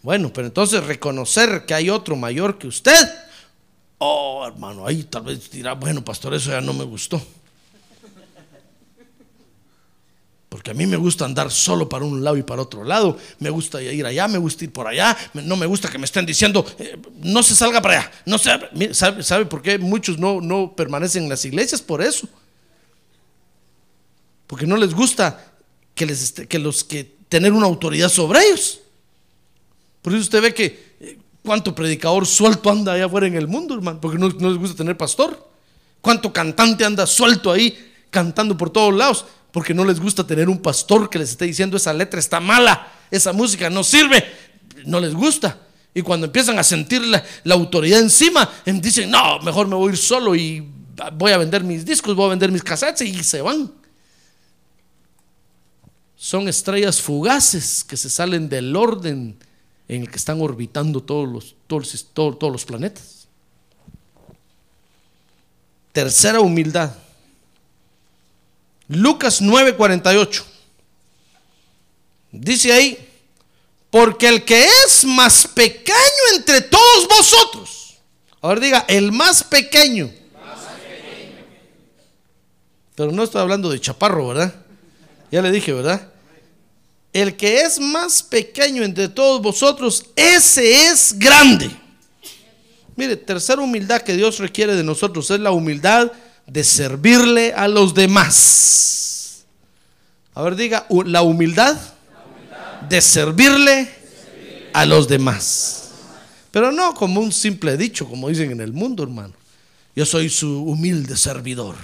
[0.00, 2.94] Bueno, pero entonces reconocer que hay otro mayor que usted.
[3.98, 7.20] Oh, hermano, ahí tal vez dirá, bueno, pastor, eso ya no me gustó.
[10.64, 13.18] Porque a mí me gusta andar solo para un lado y para otro lado.
[13.38, 15.14] Me gusta ir allá, me gusta ir por allá.
[15.34, 18.12] No me gusta que me estén diciendo, eh, no se salga para allá.
[18.24, 21.82] No se, ¿sabe, ¿Sabe por qué muchos no, no permanecen en las iglesias?
[21.82, 22.26] Por eso.
[24.46, 25.52] Porque no les gusta
[25.94, 28.80] que, les que los que tener una autoridad sobre ellos.
[30.00, 33.74] Por eso usted ve que eh, cuánto predicador suelto anda allá afuera en el mundo,
[33.74, 35.46] hermano, porque no, no les gusta tener pastor.
[36.00, 40.58] Cuánto cantante anda suelto ahí cantando por todos lados porque no les gusta tener un
[40.58, 44.24] pastor que les esté diciendo esa letra está mala, esa música no sirve,
[44.84, 45.60] no les gusta.
[45.94, 47.22] Y cuando empiezan a sentir la,
[47.54, 50.68] autoridad encima, em, dicen, no, mejor me voy a ir solo y
[51.12, 53.72] voy a vender mis discos, voy a vender mis cassettes y se van.
[56.16, 59.38] Son estrellas fugaces que se salen del orden
[59.86, 63.28] en el que están orbitando todos los, todos, todos los planetas.
[65.92, 67.03] Tercera humildad
[68.88, 70.44] Lucas 9:48.
[72.32, 72.98] Dice ahí,
[73.90, 75.94] porque el que es más pequeño
[76.34, 77.94] entre todos vosotros.
[78.40, 80.10] Ahora diga, el más pequeño.
[82.94, 84.54] Pero no estoy hablando de chaparro, ¿verdad?
[85.30, 86.08] Ya le dije, ¿verdad?
[87.12, 91.70] El que es más pequeño entre todos vosotros, ese es grande.
[92.96, 96.12] Mire, tercera humildad que Dios requiere de nosotros es la humildad
[96.46, 99.44] de servirle a los demás.
[100.34, 101.76] A ver, diga, la humildad
[102.88, 103.88] de servirle
[104.72, 105.90] a los demás.
[106.50, 109.34] Pero no como un simple dicho, como dicen en el mundo, hermano.
[109.96, 111.76] Yo soy su humilde servidor.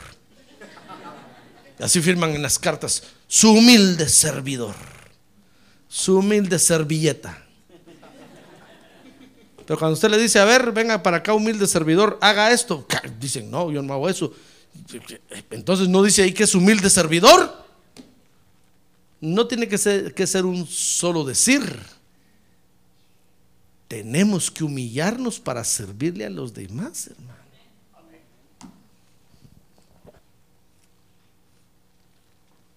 [1.78, 4.74] Así firman en las cartas, su humilde servidor,
[5.88, 7.42] su humilde servilleta.
[9.64, 12.86] Pero cuando usted le dice, a ver, venga para acá, humilde servidor, haga esto,
[13.20, 14.34] dicen, no, yo no hago eso.
[15.50, 17.64] Entonces no dice ahí que es humilde servidor.
[19.20, 21.78] No tiene que ser, que ser un solo decir.
[23.88, 27.40] Tenemos que humillarnos para servirle a los demás, hermano.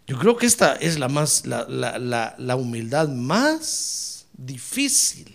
[0.06, 5.34] Yo creo que esta es la más, la, la- la- la humildad más difícil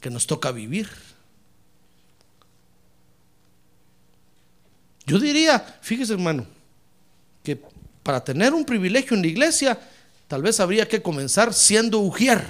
[0.00, 0.88] que nos toca vivir.
[5.08, 6.46] Yo diría, fíjese hermano,
[7.42, 7.58] que
[8.02, 9.80] para tener un privilegio en la iglesia,
[10.28, 12.44] tal vez habría que comenzar siendo ujier.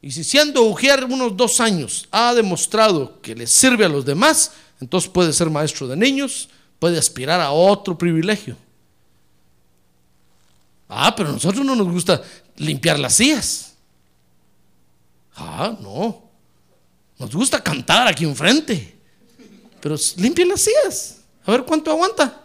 [0.00, 4.52] Y si siendo ujier unos dos años ha demostrado que le sirve a los demás,
[4.80, 6.48] entonces puede ser maestro de niños,
[6.78, 8.56] puede aspirar a otro privilegio.
[10.88, 12.22] Ah, pero a nosotros no nos gusta
[12.56, 13.74] limpiar las sillas.
[15.36, 16.22] Ah, no.
[17.18, 18.93] Nos gusta cantar aquí enfrente.
[19.84, 21.18] Pero s- limpie las sillas.
[21.44, 22.40] A ver cuánto aguanta.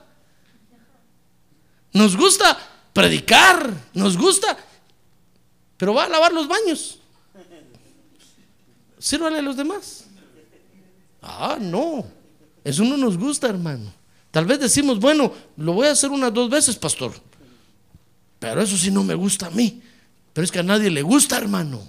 [1.94, 2.58] Nos gusta
[2.92, 3.74] predicar.
[3.94, 4.58] Nos gusta.
[5.78, 7.00] Pero va a lavar los baños.
[9.00, 10.04] Sírvale a los demás.
[11.22, 12.06] Ah, no.
[12.66, 13.94] Eso no nos gusta, hermano.
[14.32, 17.14] Tal vez decimos, bueno, lo voy a hacer unas dos veces, pastor.
[18.38, 19.82] Pero eso sí no me gusta a mí.
[20.34, 21.82] Pero es que a nadie le gusta, hermano.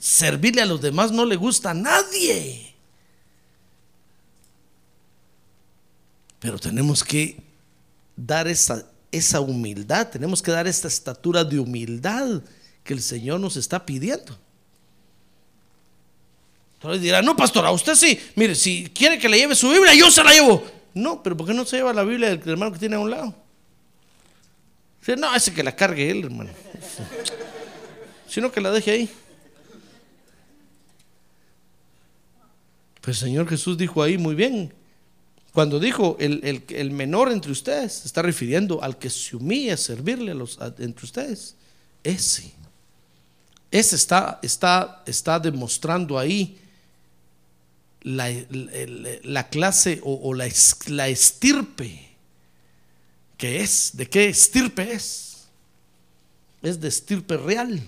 [0.00, 2.69] Servirle a los demás no le gusta a nadie.
[6.40, 7.36] Pero tenemos que
[8.16, 12.42] dar esa, esa humildad, tenemos que dar esta estatura de humildad
[12.82, 14.36] que el Señor nos está pidiendo.
[16.74, 19.94] Entonces dirá, no, pastor, a usted sí, mire, si quiere que le lleve su Biblia,
[19.94, 20.64] yo se la llevo.
[20.94, 23.10] No, pero ¿por qué no se lleva la Biblia del hermano que tiene a un
[23.10, 23.34] lado?
[25.18, 26.50] No, ese que la cargue él, hermano.
[28.28, 29.10] Sino que la deje ahí.
[33.00, 34.72] Pues el Señor Jesús dijo ahí muy bien.
[35.52, 39.76] Cuando dijo el, el- menor entre ustedes, se está refiriendo al que se humilla a
[39.76, 41.56] servirle a los, entre ustedes.
[42.04, 42.52] Ese.
[43.70, 46.58] Ese está, está, está demostrando ahí
[48.02, 50.48] la, la- la clase o, o la,
[50.86, 52.08] la estirpe
[53.36, 53.90] que es.
[53.94, 55.46] ¿De qué estirpe es?
[56.62, 57.80] Es de estirpe real.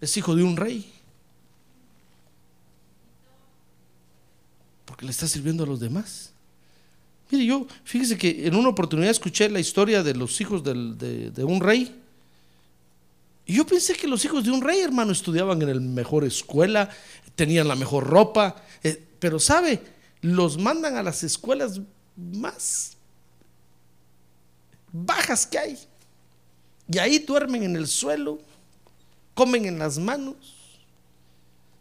[0.00, 0.89] Es hijo de un rey.
[5.00, 6.30] Le está sirviendo a los demás.
[7.30, 11.30] Mire, yo, fíjese que en una oportunidad escuché la historia de los hijos del- de,
[11.30, 11.94] de un rey.
[13.46, 16.90] Y yo pensé que los hijos de un rey, hermano, estudiaban en la mejor escuela,
[17.36, 18.56] tenían la mejor ropa.
[18.82, 19.80] eh, pero, ¿sabe?
[20.22, 21.80] Los mandan a las escuelas
[22.16, 22.96] más
[24.92, 25.78] bajas que hay.
[26.92, 28.40] Y ahí duermen en el suelo,
[29.34, 30.34] comen en las manos.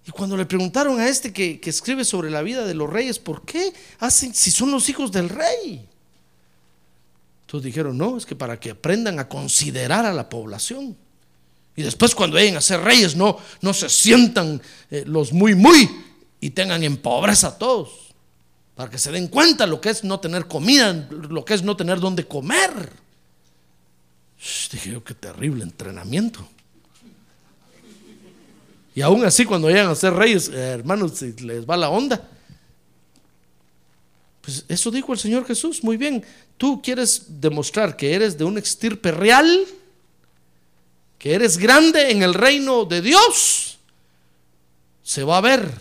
[0.10, 3.20] Y cuando le preguntaron a este que, que escribe sobre la vida de los reyes,
[3.20, 5.88] ¿por qué hacen si son los hijos del rey?
[7.42, 10.98] Entonces dijeron, no, es que para que aprendan a considerar a la población.
[11.76, 15.88] Y después cuando lleguen a ser reyes, no, no se sientan eh, los muy, muy
[16.42, 18.16] y tengan en pobreza a todos.
[18.74, 21.78] Para que se den cuenta lo que es no tener comida, lo que es no
[21.78, 22.92] tener dónde comer.
[24.72, 26.50] Dije yo, qué terrible entrenamiento.
[29.00, 32.22] Y aún así, cuando llegan a ser reyes, eh, hermanos, se les va la onda.
[34.42, 35.82] Pues eso dijo el Señor Jesús.
[35.86, 36.22] Muy bien.
[36.58, 39.66] Tú quieres demostrar que eres de un extirpe real,
[41.18, 43.78] que eres grande en el reino de Dios.
[45.02, 45.72] Se va a ver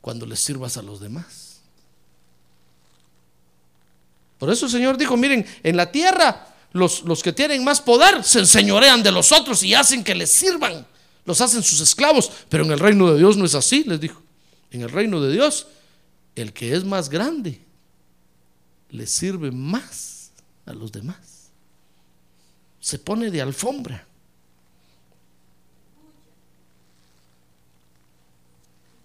[0.00, 1.60] cuando les sirvas a los demás.
[4.38, 8.24] Por eso el Señor dijo, miren, en la tierra los, los que tienen más poder
[8.24, 10.86] se enseñorean de los otros y hacen que les sirvan,
[11.30, 14.20] los hacen sus esclavos, pero en el reino de Dios no es así, les dijo.
[14.70, 15.66] En el reino de Dios,
[16.34, 17.60] el que es más grande
[18.90, 20.32] le sirve más
[20.66, 21.16] a los demás.
[22.80, 24.06] se pone de alfombra.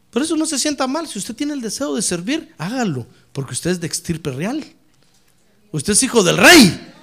[0.09, 1.07] Por eso no se sienta mal.
[1.07, 3.05] Si usted tiene el deseo de servir, hágalo.
[3.33, 4.65] Porque usted es de extirpe real.
[5.73, 6.93] Usted es hijo del rey.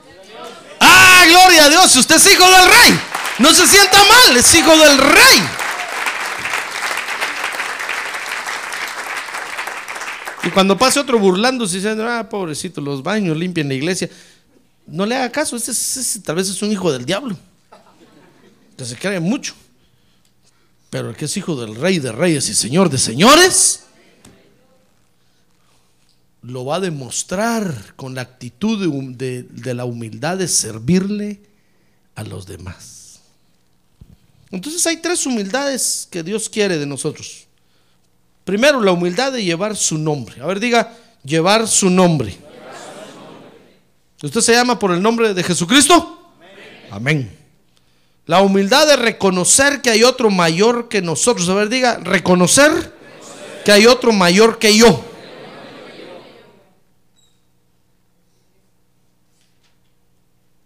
[0.81, 1.95] ¡Ah, gloria a Dios!
[1.95, 3.22] Usted es hijo del rey.
[3.39, 5.43] No se sienta mal, es hijo del rey.
[10.45, 14.11] Y cuando pase otro burlándose diciendo, ah, pobrecito, los baños limpian la iglesia,
[14.87, 17.37] no le haga caso, ese tal vez es un hijo del diablo,
[18.77, 19.55] que se cree mucho.
[20.91, 23.85] Pero el que es hijo del rey de reyes y señor de señores,
[26.43, 31.41] lo va a demostrar con la actitud de la humildad de servirle
[32.17, 32.92] a los demás.
[34.53, 37.47] Entonces hay tres humildades que Dios quiere de nosotros.
[38.45, 40.41] Primero, la humildad de llevar su nombre.
[40.43, 40.95] A ver, diga,
[41.25, 42.37] llevar su nombre.
[44.23, 46.35] ¿Usted se llama por el nombre de Jesucristo?
[46.91, 47.35] Amén.
[48.27, 51.49] La humildad de reconocer que hay otro mayor que nosotros.
[51.49, 52.95] A ver, diga, reconocer
[53.65, 55.03] que hay otro mayor que yo.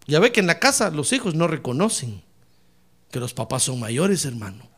[0.09, 2.26] Ya ve que en la casa los hijos no reconocen
[3.17, 4.69] que los papás son mayores, hermano.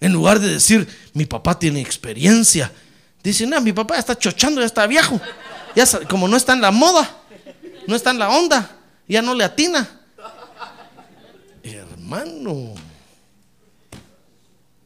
[0.00, 2.70] En lugar de decir, mi papá tiene experiencia,
[3.24, 5.20] dicen, no, mi papá ya está chochando, ya está viejo.
[5.74, 7.10] Ya como no está en la moda,
[7.88, 8.70] no está en la onda,
[9.08, 10.00] ya no le atina.
[11.64, 12.74] Hermano.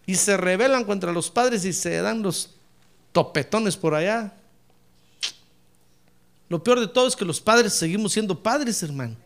[0.07, 2.55] Y se rebelan contra los padres y se dan los
[3.13, 4.33] topetones por allá.
[6.49, 9.17] Lo peor de todo es que los padres seguimos siendo padres, hermano.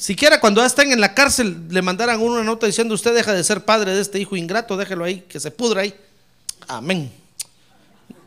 [0.00, 3.66] Siquiera cuando están en la cárcel le mandaran una nota diciendo usted deja de ser
[3.66, 5.94] padre de este hijo ingrato, déjelo ahí, que se pudra ahí.
[6.66, 7.12] Amén.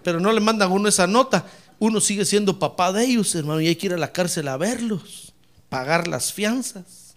[0.03, 1.47] Pero no le mandan a uno esa nota.
[1.79, 4.57] Uno sigue siendo papá de ellos, hermano, y hay que ir a la cárcel a
[4.57, 5.33] verlos,
[5.69, 7.15] pagar las fianzas,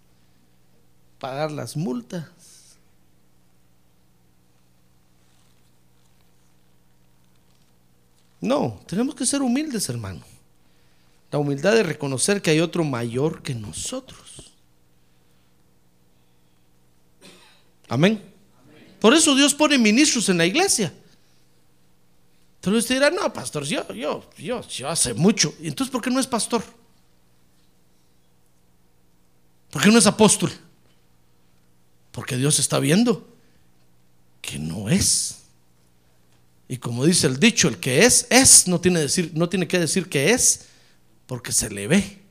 [1.19, 2.25] pagar las multas.
[8.41, 10.21] No, tenemos que ser humildes, hermano.
[11.29, 14.26] La humildad de reconocer que hay otro mayor que nosotros.
[17.87, 18.23] Amén.
[18.99, 20.93] Por eso Dios pone ministros en la iglesia.
[22.55, 25.53] Entonces usted dirá, no, pastor, yo, yo, yo, yo hace mucho.
[25.61, 26.63] ¿Y entonces por qué no es pastor?
[29.69, 30.51] ¿Por qué no es apóstol?
[32.11, 33.27] Porque Dios está viendo
[34.41, 35.43] que no es.
[36.67, 39.79] Y como dice el dicho, el que es, es, no tiene, decir, no tiene que
[39.79, 40.65] decir que es,
[41.25, 42.21] porque se le ve.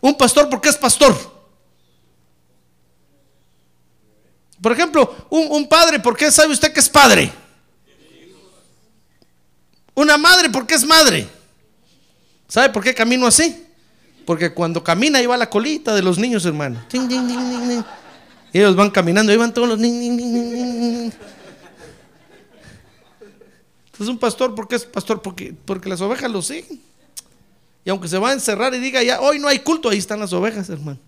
[0.00, 1.41] Un pastor, ¿por qué es pastor?
[4.62, 7.32] Por ejemplo, un, padre, ¿por qué sabe usted que es padre?
[9.92, 11.26] Una madre, ¿por qué es madre?
[12.46, 13.66] ¿Sabe por qué camino así?
[14.24, 16.80] Porque cuando camina ahí va la colita de los niños, hermano.
[18.52, 21.12] Y ellos van caminando, ahí van todos los niños.
[23.86, 25.20] Entonces un pastor, ¿por qué es pastor?
[25.22, 26.80] Porque, porque las ovejas lo siguen.
[27.84, 30.20] Y aunque se va a encerrar y diga ya, hoy no hay culto, ahí están
[30.20, 31.00] las ovejas, hermano.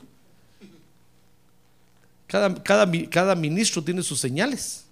[2.34, 4.82] Cada, cada, cada ministro tiene sus señales.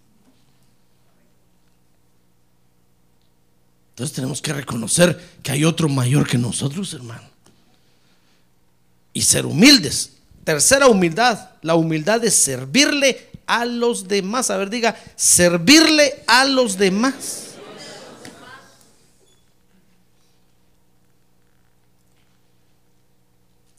[3.90, 7.28] Entonces tenemos que reconocer que hay otro mayor que nosotros, hermano.
[9.12, 10.12] Y ser humildes.
[10.44, 14.48] Tercera humildad, la humildad de servirle a los demás.
[14.48, 17.56] A ver, diga, servirle a los demás.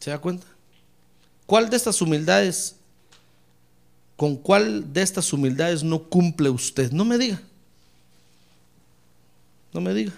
[0.02, 0.46] ¿Se da cuenta?
[1.46, 2.76] ¿Cuál de estas humildades,
[4.16, 6.92] con cuál de estas humildades no cumple usted?
[6.92, 7.42] No me diga.
[9.74, 10.14] No me diga.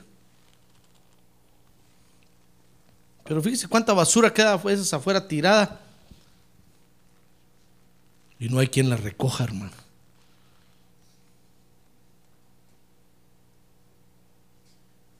[3.23, 5.81] Pero fíjese cuánta basura queda a afuera tirada.
[8.39, 9.71] Y no hay quien la recoja, hermano.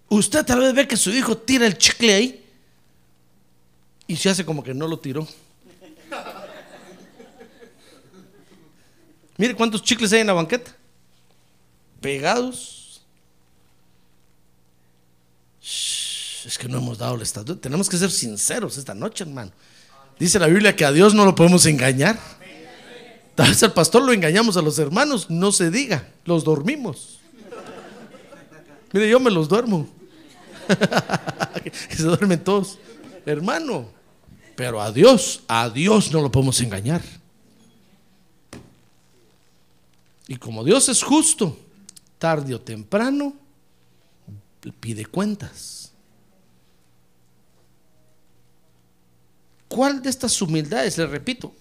[0.10, 2.46] Usted tal vez ve que su hijo tira el chicle ahí
[4.08, 5.28] y se hace como que no lo tiró.
[9.38, 10.76] Mire cuántos chicles hay en la banqueta.
[12.02, 13.02] Pegados.
[15.62, 17.60] Es que no hemos dado el estatuto.
[17.60, 19.52] Tenemos que ser sinceros esta noche, hermano.
[20.20, 22.18] Dice la Biblia que a Dios no lo podemos engañar.
[23.34, 27.20] Tal vez al pastor lo engañamos a los hermanos, no se diga, los dormimos.
[28.94, 29.90] Mire, yo me los duermo.
[31.90, 32.80] que se duermen todos.
[33.26, 33.90] Hermano,
[34.56, 37.02] pero a Dios, a Dios no lo podemos engañar.
[40.28, 41.58] Y como Dios es justo,
[42.18, 43.34] tarde o temprano
[44.80, 45.92] pide cuentas.
[49.68, 50.98] ¿Cuál de estas humildades?
[50.98, 51.54] Le repito,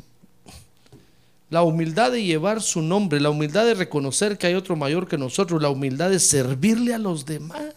[1.51, 5.19] la humildad de llevar su nombre, la humildad de reconocer que hay otro mayor que
[5.19, 7.75] nosotros, la humildad de servirle a los demás.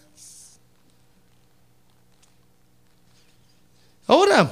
[4.06, 4.50] Ahora,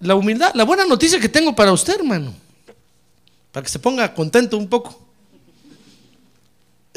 [0.00, 2.32] la humildad, la buena noticia que tengo para usted, hermano,
[3.50, 5.07] para que se ponga contento un poco,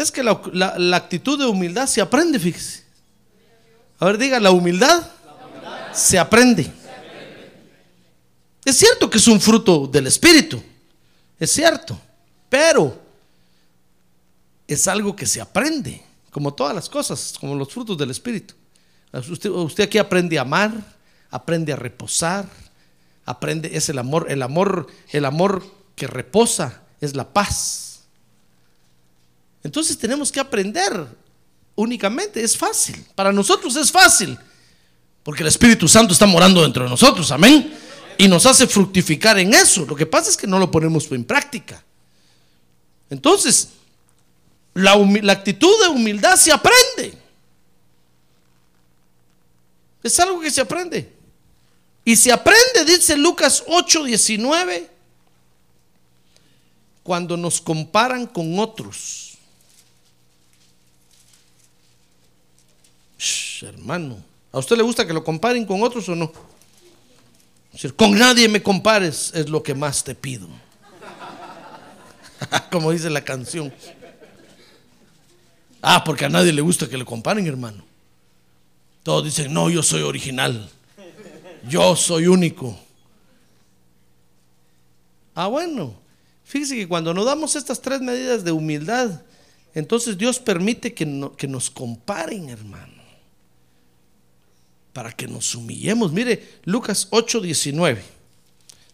[0.02, 2.84] es que la, actitud de humildad se aprende, fíjese.
[4.00, 5.06] A ver, diga, la humildad,
[5.94, 6.72] se aprende.
[8.64, 10.62] Es cierto que es un fruto del Espíritu,
[11.40, 12.00] es cierto,
[12.48, 13.00] pero
[14.68, 18.54] es algo que se aprende, como todas las cosas, como los frutos del Espíritu.
[19.14, 20.72] Usted, usted aquí aprende a amar,
[21.30, 22.48] aprende a reposar,
[23.26, 27.91] aprende, es el amor, el amor, el amor que reposa, es la paz.
[29.64, 31.08] Entonces tenemos que aprender
[31.76, 33.06] únicamente, es fácil.
[33.16, 34.38] Para nosotros es fácil,
[35.24, 37.74] porque el Espíritu Santo está morando dentro de nosotros, amén.
[38.18, 39.86] Y nos hace fructificar en eso.
[39.86, 41.84] Lo que pasa es que no lo ponemos en práctica.
[43.10, 43.70] Entonces,
[44.74, 44.94] la,
[45.32, 47.18] actitud de humildad se aprende.
[50.04, 51.12] Es algo que se aprende.
[52.04, 54.88] Y se aprende, dice Lucas 8:19,
[57.04, 59.38] cuando nos comparan con otros.
[63.20, 64.18] Shh, hermano,
[64.52, 66.32] ¿a usted le gusta que lo comparen con otros o no?
[67.72, 70.48] Decir, con nadie me compares, es lo que más te pido.
[72.72, 73.74] Como dice la canción.
[75.82, 77.84] Ah, porque a nadie le gusta que le comparen, hermano.
[79.04, 80.70] Todos dicen, no, yo soy original.
[81.68, 82.78] Yo soy único.
[85.34, 85.96] Ah, bueno.
[86.44, 89.22] Fíjese que cuando nos damos estas tres medidas de humildad,
[89.74, 93.01] entonces Dios permite que nos comparen, hermano.
[94.94, 96.12] Para que nos humillemos.
[96.12, 98.02] Mire, Lucas 8:19.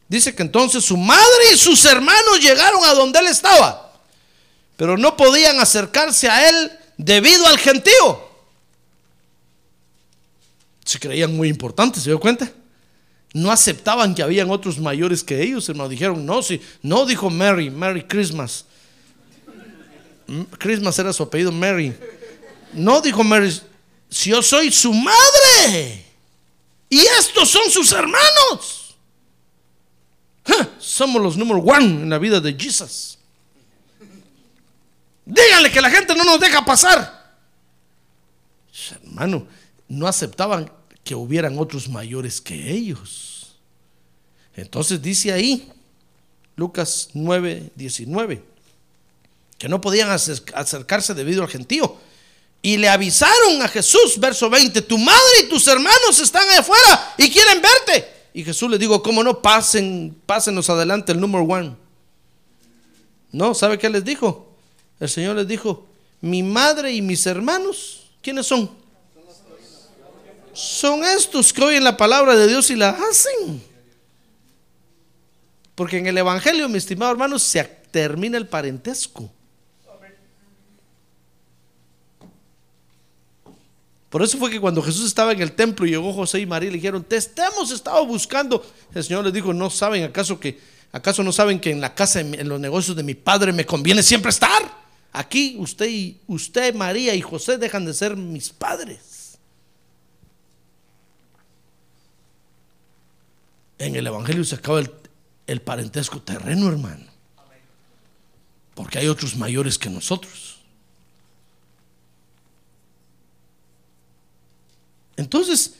[0.07, 3.93] Dice que entonces su madre y sus hermanos llegaron a donde él estaba,
[4.77, 8.25] pero no podían acercarse a él debido al gentío.
[10.85, 12.49] Se creían muy importantes, ¿se dio cuenta?
[13.33, 15.89] No aceptaban que habían otros mayores que ellos, hermano.
[15.89, 18.63] Dijeron, no, sí, no dijo Mary, Merry Christmas.
[20.29, 21.93] M- Christmas era su apellido, Mary.
[22.71, 23.59] No dijo Mary,
[24.09, 25.17] si yo soy su madre.
[26.89, 28.95] Y estos son sus hermanos.
[30.79, 33.17] Somos los número one en la vida de Jesus.
[35.25, 37.35] Díganle que la gente no nos deja pasar.
[39.03, 39.45] Hermano,
[39.89, 40.71] no aceptaban
[41.03, 43.55] que hubieran otros mayores que ellos.
[44.55, 45.69] Entonces dice ahí,
[46.55, 48.43] Lucas 9, 19,
[49.57, 51.97] que no podían acer- acercarse debido al gentío.
[52.61, 57.13] Y le avisaron a Jesús, verso 20, tu madre y tus hermanos están ahí afuera
[57.17, 58.07] y quieren verte.
[58.33, 59.41] Y Jesús les dijo, ¿cómo no?
[59.41, 61.75] Pasen, pásenos adelante el número one.
[63.31, 64.47] No, ¿sabe qué les dijo?
[64.99, 65.87] El Señor les dijo,
[66.21, 68.69] mi madre y mis hermanos, ¿quiénes son?
[70.53, 73.63] Son estos que oyen la palabra de Dios y la hacen.
[75.75, 79.29] Porque en el Evangelio, mi estimado hermano, se termina el parentesco.
[84.09, 86.69] Por eso fue que cuando Jesús estaba en el templo y llegó José y María
[86.69, 88.65] le dijeron, te hemos estado buscando.
[88.93, 90.59] El Señor les dijo, no saben acaso que,
[90.93, 94.01] acaso no saben que en la casa, en los negocios de mi padre me conviene
[94.01, 94.87] siempre estar.
[95.11, 99.39] Aquí usted y usted, María y José dejan de ser mis padres.
[103.77, 104.91] En el Evangelio se acaba el,
[105.47, 107.05] el parentesco terreno, hermano.
[108.73, 110.46] Porque hay otros mayores que nosotros.
[115.17, 115.73] Entonces,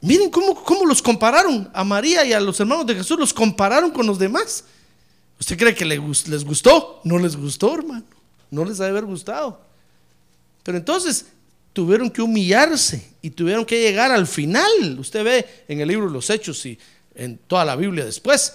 [0.00, 3.90] miren cómo, cómo los compararon a María y a los hermanos de Jesús, los compararon
[3.90, 4.64] con los demás.
[5.38, 5.98] ¿Usted cree que les
[6.44, 7.00] gustó?
[7.04, 8.04] No les gustó, hermano.
[8.50, 9.60] No les ha de haber gustado.
[10.62, 11.26] Pero entonces
[11.72, 14.96] tuvieron que humillarse y tuvieron que llegar al final.
[14.98, 16.78] Usted ve en el libro de los Hechos y
[17.16, 18.54] en toda la Biblia después,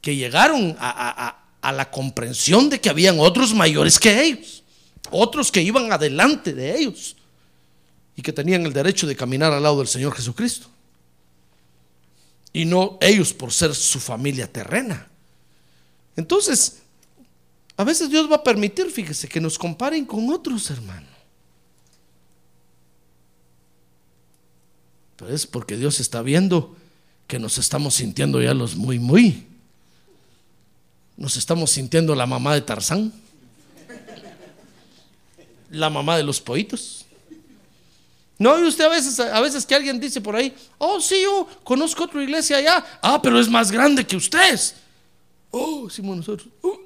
[0.00, 1.36] que llegaron a- a-
[1.68, 4.62] a la comprensión de que habían otros mayores que ellos,
[5.10, 7.16] otros que iban adelante de ellos
[8.20, 10.68] y que tenían el derecho de caminar al lado del Señor Jesucristo.
[12.52, 15.08] Y no ellos por ser su familia terrena.
[16.16, 16.82] Entonces,
[17.78, 21.08] a veces Dios va a permitir, fíjese, que nos comparen con otros hermanos.
[25.16, 26.76] Pero es porque Dios está viendo
[27.26, 29.46] que nos estamos sintiendo ya los muy, muy.
[31.16, 33.14] Nos estamos sintiendo la mamá de Tarzán,
[35.70, 36.99] la mamá de los poitos.
[38.40, 41.46] No, y usted a veces, a veces que alguien dice por ahí, oh, sí, yo
[41.62, 42.82] conozco otra iglesia allá.
[43.02, 44.76] Ah, pero es más grande que ustedes.
[45.50, 46.48] Oh, decimos nosotros.
[46.62, 46.78] "Uh".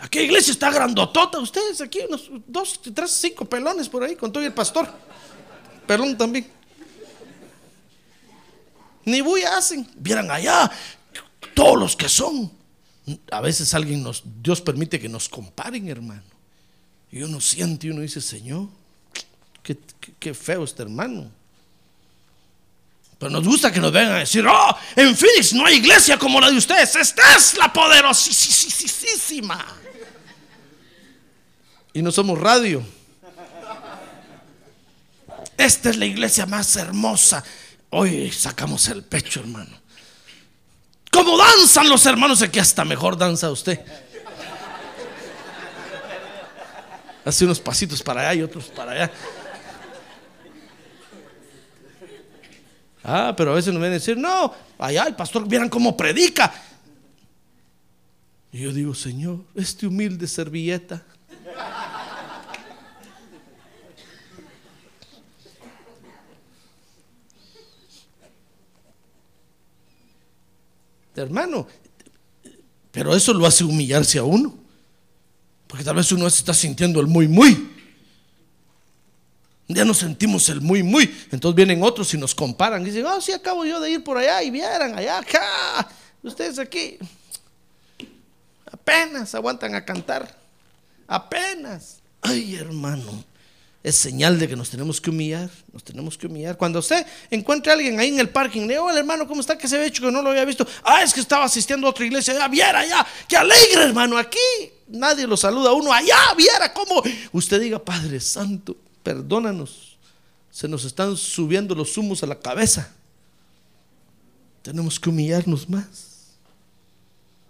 [0.00, 1.38] Aquí iglesia está grandotota.
[1.38, 4.92] Ustedes aquí, unos dos, tres, cinco pelones por ahí, con todo y el pastor.
[5.86, 6.50] Pelón también.
[9.04, 9.88] Ni bulla hacen.
[9.94, 10.68] Vieran allá,
[11.54, 12.50] todos los que son.
[13.30, 16.29] A veces alguien nos, Dios permite que nos comparen, hermano.
[17.12, 18.68] Y uno siente y uno dice, Señor,
[19.62, 19.76] qué,
[20.18, 21.30] qué- feo este hermano.
[23.18, 26.40] Pero nos gusta que nos vengan a decir, oh, en Phoenix no hay iglesia como
[26.40, 26.94] la de ustedes.
[26.96, 29.66] Esta es la poderosísima.
[31.92, 32.82] Y no somos radio.
[35.58, 37.44] Esta es la iglesia más hermosa.
[37.90, 39.78] Hoy sacamos el pecho, hermano.
[41.12, 42.40] ¿Cómo danzan los hermanos?
[42.40, 43.80] Aquí hasta mejor danza usted.
[47.30, 49.12] Hace unos pasitos para allá y otros para allá.
[53.04, 56.52] Ah, pero a veces nos vienen a decir, no, allá el pastor, vieran cómo predica.
[58.50, 61.04] Y yo digo, Señor, este humilde servilleta.
[71.14, 71.68] Hermano,
[72.90, 74.59] pero eso lo hace humillarse a uno.
[75.70, 77.70] Porque tal vez uno se está sintiendo el muy, muy.
[79.68, 81.04] Ya no sentimos el muy, muy.
[81.30, 82.82] Entonces vienen otros y nos comparan.
[82.82, 85.88] Y dicen, oh, sí, acabo yo de ir por allá y vieran allá, acá.
[86.24, 86.98] Ustedes aquí.
[88.68, 90.36] Apenas aguantan a cantar.
[91.06, 92.00] Apenas.
[92.20, 93.24] Ay, hermano.
[93.84, 95.48] Es señal de que nos tenemos que humillar.
[95.72, 96.56] Nos tenemos que humillar.
[96.56, 99.56] Cuando usted encuentre a alguien ahí en el parking, le digo, hola hermano, ¿cómo está?
[99.56, 100.66] Que se ve hecho que no lo había visto.
[100.82, 102.34] Ah, es que estaba asistiendo a otra iglesia.
[102.34, 103.06] Ya viera, ya.
[103.28, 104.18] Qué alegre, hermano.
[104.18, 104.40] Aquí
[104.90, 105.92] nadie lo saluda a uno.
[105.92, 107.02] Allá, viera cómo.
[107.32, 109.96] Usted diga, Padre Santo, perdónanos.
[110.50, 112.92] Se nos están subiendo los humos a la cabeza.
[114.62, 116.10] Tenemos que humillarnos más.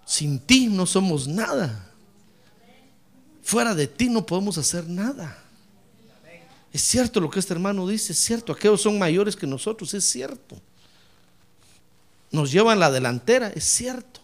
[0.05, 1.91] Sin ti no somos nada.
[3.43, 5.36] Fuera de ti no podemos hacer nada.
[6.72, 8.53] Es cierto lo que este hermano dice, es cierto.
[8.53, 10.61] Aquellos son mayores que nosotros, es cierto.
[12.30, 14.20] Nos llevan la delantera, es cierto.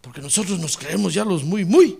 [0.00, 1.98] Porque nosotros nos creemos ya los muy, muy.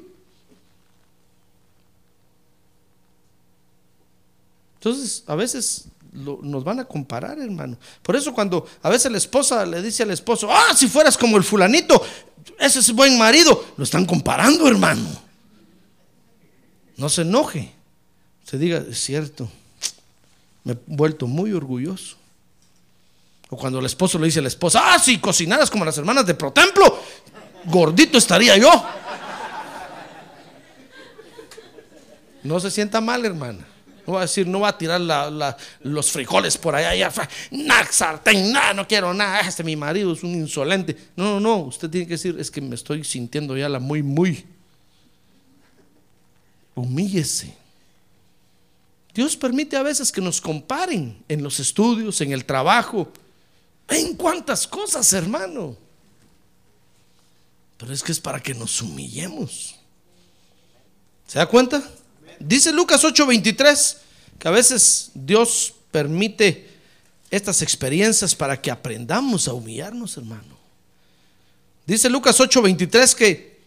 [4.77, 7.77] Entonces, a veces nos van a comparar, hermano.
[8.03, 11.37] Por eso cuando a veces la esposa le dice al esposo, ah, si fueras como
[11.37, 12.03] el fulanito,
[12.59, 15.07] ese es buen marido, lo están comparando, hermano.
[16.97, 17.73] No se enoje.
[18.45, 19.49] Se diga, es cierto,
[20.65, 22.17] me he vuelto muy orgulloso.
[23.51, 26.27] O cuando el esposo le dice a la esposa, ah, si cocinaras como las hermanas
[26.27, 27.01] de Protemplo,
[27.67, 28.71] gordito estaría yo.
[32.43, 33.67] No se sienta mal, hermana.
[34.07, 37.13] No va a decir, no va a tirar la- los frijoles por allá,
[37.51, 40.97] nah, sartén, nah, no quiero nada, este mi marido es un insolente.
[41.17, 44.03] No, no, no, usted tiene que decir, es que me estoy sintiendo ya la muy,
[44.03, 44.45] muy.
[46.75, 47.55] Humíllese.
[49.15, 53.13] Dios permite a veces que nos comparen en los estudios, en el trabajo,
[53.89, 55.77] en cuántas cosas, hermano.
[57.81, 59.77] Pero es que es para que nos humillemos.
[61.27, 61.83] ¿Se da cuenta?
[62.39, 63.97] Dice Lucas 8:23
[64.39, 66.69] que a veces Dios permite
[67.31, 70.59] estas experiencias para que aprendamos a humillarnos, hermano.
[71.87, 73.61] Dice Lucas 8:23 que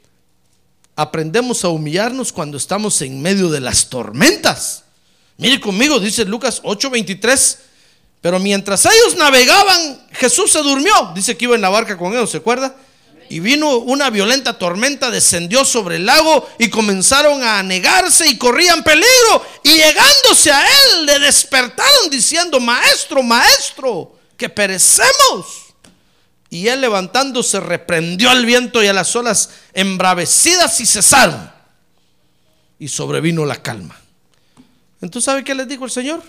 [0.96, 4.84] aprendemos a humillarnos cuando estamos en medio de las tormentas.
[5.38, 7.58] Mire conmigo, dice Lucas 8:23.
[8.22, 11.12] Pero mientras ellos navegaban, Jesús se durmió.
[11.16, 12.74] Dice que iba en la barca con ellos, ¿se acuerda?
[13.30, 18.84] Y vino una violenta tormenta, descendió sobre el lago y comenzaron a anegarse y corrían
[18.84, 19.46] peligro.
[19.64, 25.74] Y llegándose a él, le despertaron diciendo, maestro, maestro, que perecemos.
[26.50, 31.52] Y él levantándose reprendió al viento y a las olas embravecidas y cesaron.
[32.78, 34.00] Y sobrevino la calma.
[35.02, 36.22] Entonces, ¿sabe qué les dijo el Señor?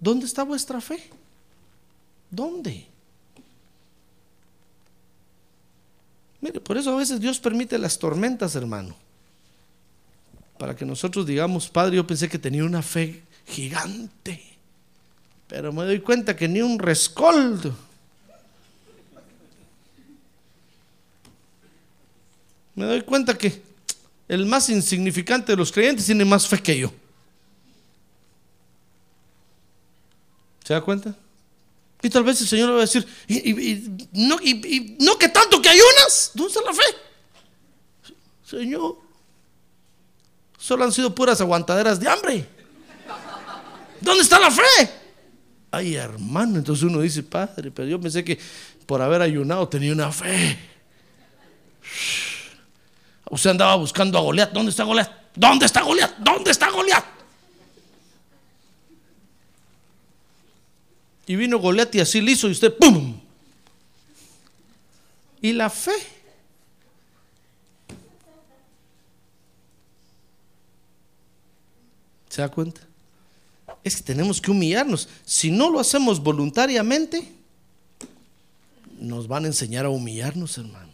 [0.00, 1.08] ¿Dónde está vuestra fe?
[2.28, 2.91] ¿Dónde?
[6.42, 8.96] Mire, por eso a veces Dios permite las tormentas, hermano.
[10.58, 14.42] Para que nosotros digamos, Padre, yo pensé que tenía una fe gigante.
[15.46, 17.74] Pero me doy cuenta que ni un rescoldo.
[22.74, 23.62] Me doy cuenta que
[24.26, 26.92] el más insignificante de los creyentes tiene más fe que yo.
[30.64, 31.14] ¿Se da cuenta?
[32.02, 35.62] Y tal vez el Señor le va a decir, y, no, y no que tanto
[35.62, 36.82] que ayunas, ¿dónde está la fe?
[38.44, 38.96] Señor,
[40.62, 42.46] Solo han sido puras aguantaderas de hambre.
[44.00, 44.62] ¿Dónde está la fe?
[45.72, 48.38] Ay, hermano, entonces uno dice, padre, pero yo pensé que
[48.86, 50.56] por haber ayunado tenía una fe.
[53.28, 54.52] Usted andaba buscando a Goliat.
[54.52, 55.10] ¿Dónde está Goliat?
[55.34, 56.16] ¿Dónde está Goliat?
[56.18, 57.04] ¿Dónde está Goliat?
[61.32, 63.18] Y vino Goliat así le hizo y usted ¡pum!
[65.40, 65.94] Y la fe.
[72.28, 72.82] ¿Se da cuenta?
[73.82, 75.08] Es que tenemos que humillarnos.
[75.24, 77.26] Si no lo hacemos voluntariamente,
[79.00, 80.92] nos van a enseñar a humillarnos, hermano.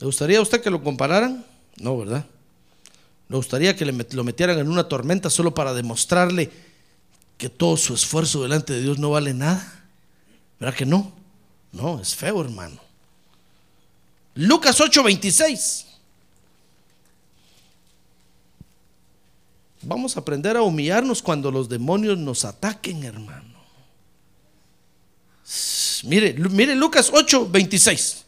[0.00, 1.44] ¿Le gustaría a usted que lo compararan?
[1.76, 2.24] No, ¿verdad?
[3.28, 6.72] ¿Le gustaría que lo metieran en una tormenta solo para demostrarle
[7.38, 9.84] que todo su esfuerzo delante de Dios no vale nada?
[10.58, 11.12] ¿Verdad que no?
[11.72, 12.80] No, es feo, hermano.
[14.34, 15.86] Lucas 8:26.
[19.82, 23.54] Vamos a aprender a humillarnos cuando los demonios nos ataquen, hermano.
[26.04, 28.24] Mire, mire Lucas 8:26.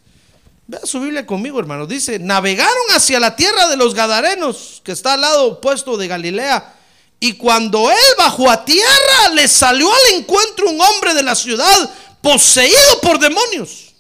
[0.69, 1.87] Vea su Biblia conmigo, hermano.
[1.87, 6.76] Dice, navegaron hacia la tierra de los Gadarenos, que está al lado opuesto de Galilea.
[7.19, 11.91] Y cuando él bajó a tierra, le salió al encuentro un hombre de la ciudad
[12.21, 13.95] poseído por demonios.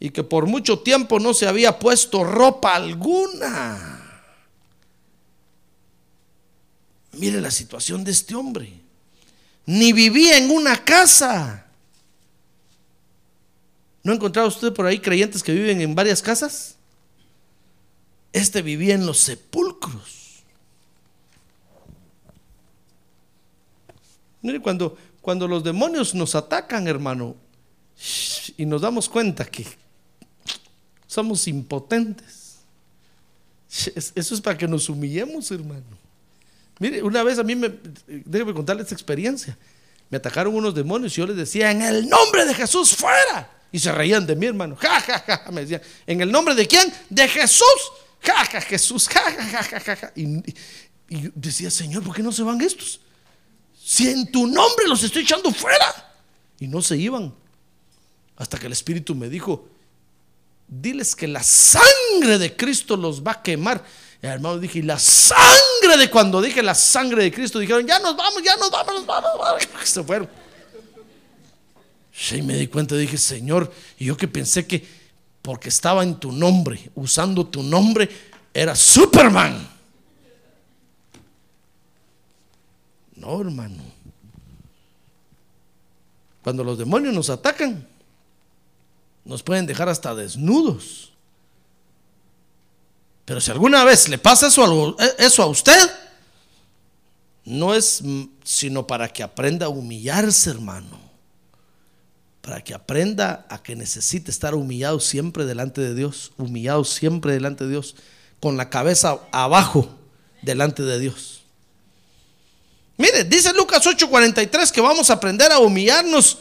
[0.00, 3.98] Y que por mucho tiempo no se había puesto ropa alguna.
[7.12, 8.72] Mire la situación de este hombre.
[9.66, 11.66] Ni vivía en una casa
[14.02, 16.76] ¿No ha encontrado usted por ahí creyentes que viven en varias casas?
[18.32, 20.21] Este vivía en los sepulcros.
[24.42, 27.36] Mire, cuando, cuando los demonios nos atacan, hermano,
[28.56, 29.64] y nos damos cuenta que
[31.06, 32.58] somos impotentes,
[34.14, 36.02] eso es para que nos humillemos, hermano.
[36.78, 37.72] Mire, una vez a mí me,
[38.06, 39.56] déjeme contarle esta experiencia.
[40.10, 43.48] Me atacaron unos demonios y yo les decía, en el nombre de Jesús, fuera.
[43.70, 44.76] Y se reían de mí, hermano.
[44.76, 45.50] Ja, ja, ja.
[45.50, 46.92] Me decían, ¿en el nombre de quién?
[47.08, 47.92] De Jesús.
[48.20, 49.08] Ja, ja, Jesús.
[49.08, 50.12] Ja, ja, ja, ja, ja.
[50.14, 50.24] Y,
[51.08, 53.00] y, decía, Señor, ¿por qué no se van estos?
[53.84, 56.14] Si en tu nombre los estoy echando fuera.
[56.60, 57.34] Y no se iban.
[58.36, 59.68] Hasta que el Espíritu me dijo,
[60.68, 63.84] diles que la sangre de Cristo los va a quemar.
[64.22, 67.98] Y hermano dije, y la sangre de cuando dije la sangre de Cristo, dijeron, ya
[67.98, 69.68] nos vamos, ya nos vamos, nos vamos.
[69.84, 70.28] Se fueron.
[72.30, 74.86] Y me di cuenta, dije, Señor, y yo que pensé que
[75.42, 78.08] porque estaba en tu nombre, usando tu nombre,
[78.54, 79.71] era Superman.
[83.22, 83.82] No, hermano.
[86.42, 87.86] Cuando los demonios nos atacan,
[89.24, 91.12] nos pueden dejar hasta desnudos.
[93.24, 95.90] Pero si alguna vez le pasa eso a, eso a usted,
[97.44, 98.02] no es
[98.44, 101.02] sino para que aprenda a humillarse, hermano
[102.42, 107.64] para que aprenda a que necesite estar humillado siempre delante de Dios, humillado siempre delante
[107.64, 107.94] de Dios,
[108.40, 109.88] con la cabeza abajo
[110.42, 111.41] delante de Dios.
[112.96, 116.38] Mire, dice Lucas 8:43 que vamos a aprender a humillarnos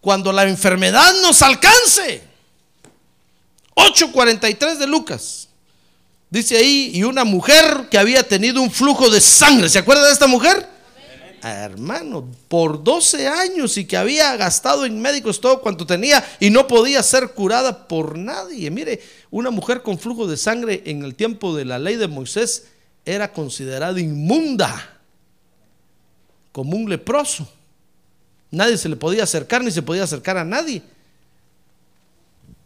[0.00, 2.22] cuando la enfermedad nos alcance.
[3.74, 5.48] 8:43 de Lucas.
[6.28, 10.12] Dice ahí, y una mujer que había tenido un flujo de sangre, ¿se acuerda de
[10.12, 10.68] esta mujer?
[11.42, 16.66] hermano, por 12 años y que había gastado en médicos todo cuanto tenía y no
[16.66, 18.70] podía ser curada por nadie.
[18.70, 19.00] Mire,
[19.30, 22.64] una mujer con flujo de sangre en el tiempo de la ley de Moisés
[23.04, 24.99] era considerada inmunda,
[26.52, 27.50] como un leproso.
[28.50, 30.82] Nadie se le podía acercar ni se podía acercar a nadie.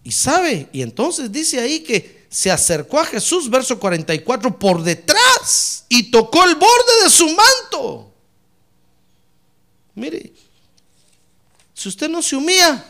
[0.02, 5.86] Y sabe, y entonces dice ahí que se acercó a Jesús, verso 44, por detrás
[5.88, 8.12] y tocó el borde de su manto.
[9.94, 10.32] Mire,
[11.72, 12.84] si usted no se humilla,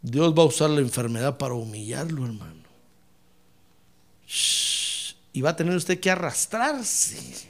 [0.00, 2.62] Dios va a usar la enfermedad para humillarlo, hermano.
[5.32, 7.47] y va a tener usted que arrastrarse.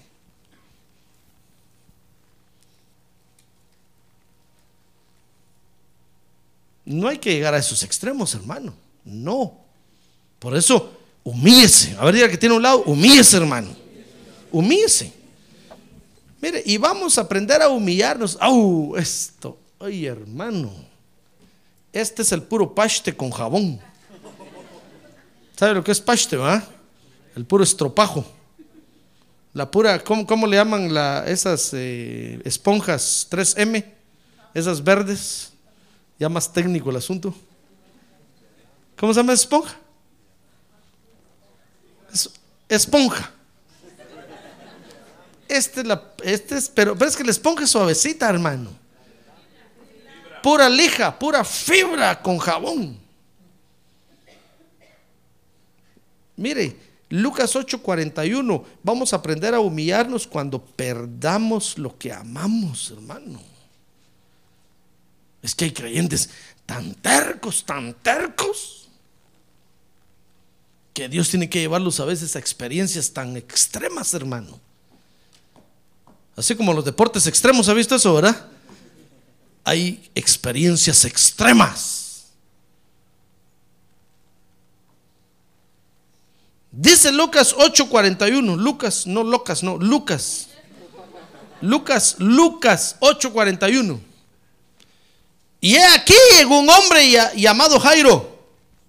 [6.89, 8.75] No hay que llegar a esos extremos, hermano.
[9.05, 9.61] No.
[10.39, 11.97] Por eso, humíllese.
[11.99, 13.69] A ver, diga que tiene un lado, humíllese, hermano.
[14.51, 15.13] Humíllese.
[16.41, 18.39] Mire, y vamos a aprender a humillarnos.
[18.41, 18.97] ¡Au!
[18.97, 20.73] Esto, ay hermano,
[21.93, 23.81] este es el puro paste con jabón.
[25.57, 26.65] ¿Sabe lo que es paste, va?
[27.35, 28.25] El puro estropajo.
[29.53, 33.85] La pura, ¿cómo, le llaman la, esas eh, esponjas 3M?
[34.55, 35.53] Esas verdes.
[36.19, 37.35] Ya más técnico el asunto.
[38.97, 39.77] ¿Cómo se llama esponja?
[42.69, 43.33] esponja.
[45.49, 48.71] Este es la, este es, pero, pero es que la esponja es suavecita, hermano.
[50.43, 52.99] Pura lija, pura fibra con jabón.
[56.37, 56.77] Mire,
[57.09, 63.41] Lucas 8:41, vamos a aprender a humillarnos cuando perdamos lo que amamos, hermano.
[65.43, 66.31] Es que hay creyentes
[66.67, 68.89] tan tercos, tan tercos,
[70.93, 74.59] que Dios tiene que llevarlos a veces a experiencias tan extremas, hermano.
[76.37, 78.49] Así como los deportes extremos, ¿ha visto eso, verdad?
[79.65, 82.27] Hay experiencias extremas.
[86.71, 90.49] Dice Lucas 8:41, Lucas, no Lucas, no, Lucas.
[91.61, 94.01] Lucas, Lucas 8:41.
[95.61, 98.39] Y he aquí llegó un hombre llamado Jairo.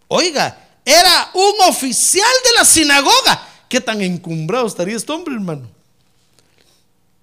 [0.07, 3.47] Oiga, era un oficial de la sinagoga.
[3.67, 5.69] ¿Qué tan encumbrado estaría este hombre, hermano?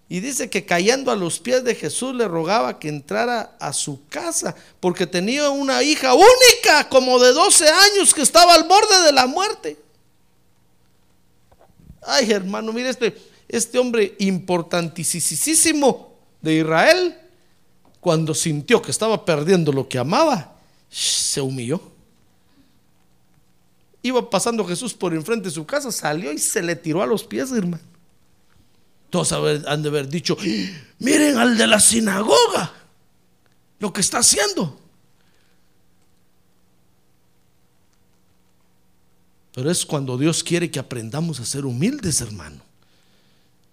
[0.08, 4.06] Y dice que cayendo a los pies de Jesús le rogaba que entrara a su
[4.08, 9.12] casa, porque tenía una hija única, como de 12 años, que estaba al borde de
[9.12, 9.76] la muerte.
[12.02, 17.18] Ay, hermano, mire este, este hombre importantísimo de Israel,
[18.00, 20.56] cuando sintió que estaba perdiendo lo que amaba,
[20.88, 21.80] se humilló.
[24.02, 27.24] Iba pasando Jesús por enfrente de su casa, salió y se le tiró a los
[27.24, 27.82] pies, hermano.
[29.10, 30.36] Todos han de haber dicho,
[30.98, 32.72] miren al de la sinagoga,
[33.78, 34.78] lo que está haciendo.
[39.52, 42.60] Pero es cuando Dios quiere que aprendamos a ser humildes, hermano.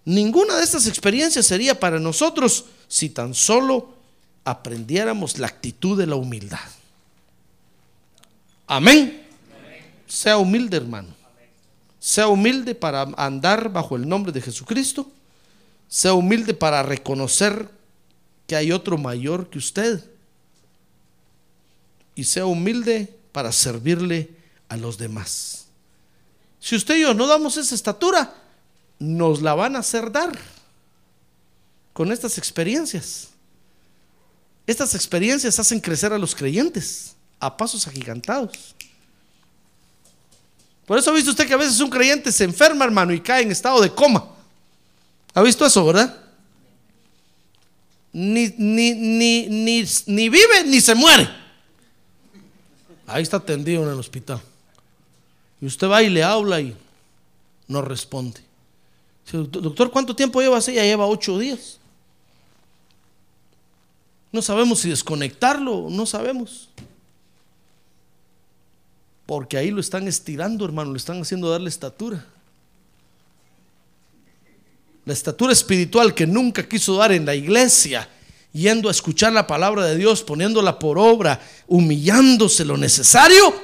[0.04, 3.93] Ninguna de estas experiencias sería para nosotros si tan solo
[4.44, 6.58] aprendiéramos la actitud de la humildad.
[8.66, 9.26] Amén.
[10.06, 11.08] Sea humilde, hermano.
[11.98, 15.10] Sea humilde para andar bajo el nombre de Jesucristo.
[15.88, 17.68] Sea humilde para reconocer
[18.46, 20.04] que hay otro mayor que usted.
[22.14, 24.30] Y sea humilde para servirle
[24.68, 25.66] a los demás.
[26.60, 28.34] Si usted y yo no damos esa estatura,
[28.98, 30.38] nos la van a hacer dar
[31.92, 33.33] con estas experiencias.
[34.66, 38.74] Estas experiencias hacen crecer a los creyentes a pasos agigantados.
[40.86, 43.42] Por eso ha visto usted que a veces un creyente se enferma, hermano, y cae
[43.42, 44.26] en estado de coma.
[45.34, 46.16] ¿Ha visto eso, verdad?
[48.12, 49.48] Ni, ni, ni,
[50.06, 51.28] ni, vive ni se muere.
[53.06, 54.40] Ahí está tendido en el hospital.
[55.60, 56.76] Y usted va y le habla y
[57.66, 58.40] no responde.
[59.32, 60.74] Doctor, ¿cuánto tiempo lleva así?
[60.74, 61.78] Ya lleva ocho días.
[64.34, 66.68] No sabemos si desconectarlo, no sabemos.
[69.26, 72.26] Porque ahí lo están estirando, hermano, lo están haciendo darle estatura.
[75.04, 78.08] La estatura espiritual que nunca quiso dar en la iglesia,
[78.52, 83.54] yendo a escuchar la palabra de Dios, poniéndola por obra, humillándose lo necesario.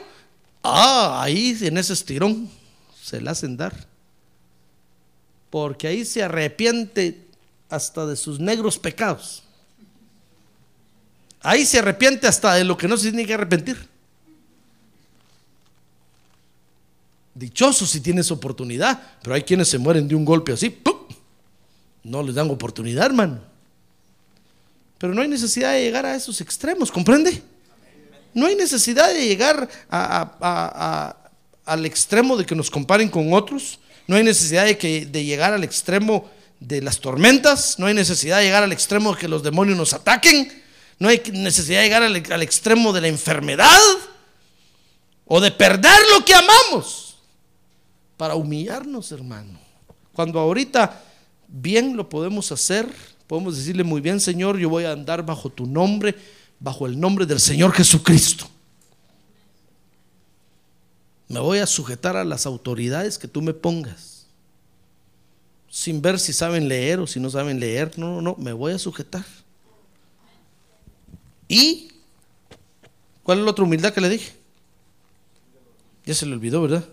[0.62, 2.49] Ah, ahí en ese estirón
[3.03, 3.75] se la hacen dar.
[5.51, 7.27] Porque ahí se arrepiente
[7.68, 9.43] hasta de sus negros pecados.
[11.43, 13.88] Ahí se arrepiente hasta de lo que no se tiene que arrepentir.
[17.34, 20.76] Dichoso si tienes oportunidad, pero hay quienes se mueren de un golpe así,
[22.03, 23.41] no les dan oportunidad, hermano.
[24.99, 27.43] Pero no hay necesidad de llegar a esos extremos, ¿comprende?
[28.34, 33.80] No hay necesidad de llegar al extremo de que nos comparen con otros.
[34.07, 37.78] No hay necesidad de, que, de llegar al extremo de las tormentas.
[37.78, 40.60] No hay necesidad de llegar al extremo de que los demonios nos ataquen.
[41.01, 43.81] No hay necesidad de llegar al, extremo de la enfermedad
[45.25, 47.17] o de perder lo que amamos
[48.19, 49.59] para humillarnos, hermano.
[50.13, 51.03] Cuando ahorita
[51.49, 52.87] bien lo podemos hacer,
[53.27, 56.15] podemos decirle muy bien, Señor, yo voy a andar bajo tu nombre,
[56.59, 58.47] bajo el nombre del Señor Jesucristo.
[61.29, 64.27] Me voy a sujetar a las autoridades que tú me pongas,
[65.71, 67.99] sin ver si saben leer o si no saben leer.
[67.99, 69.25] No, no, no, me voy a sujetar.
[71.51, 71.91] ¿Y
[73.25, 74.33] cuál es la otra humildad que le dije?
[76.07, 76.85] Ya se le olvidó, ¿verdad?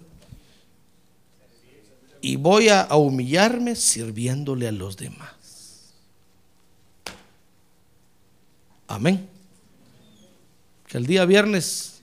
[2.22, 5.94] Y voy a, humillarme sirviéndole a los demás.
[8.88, 9.30] Amén.
[10.88, 12.02] Que el día viernes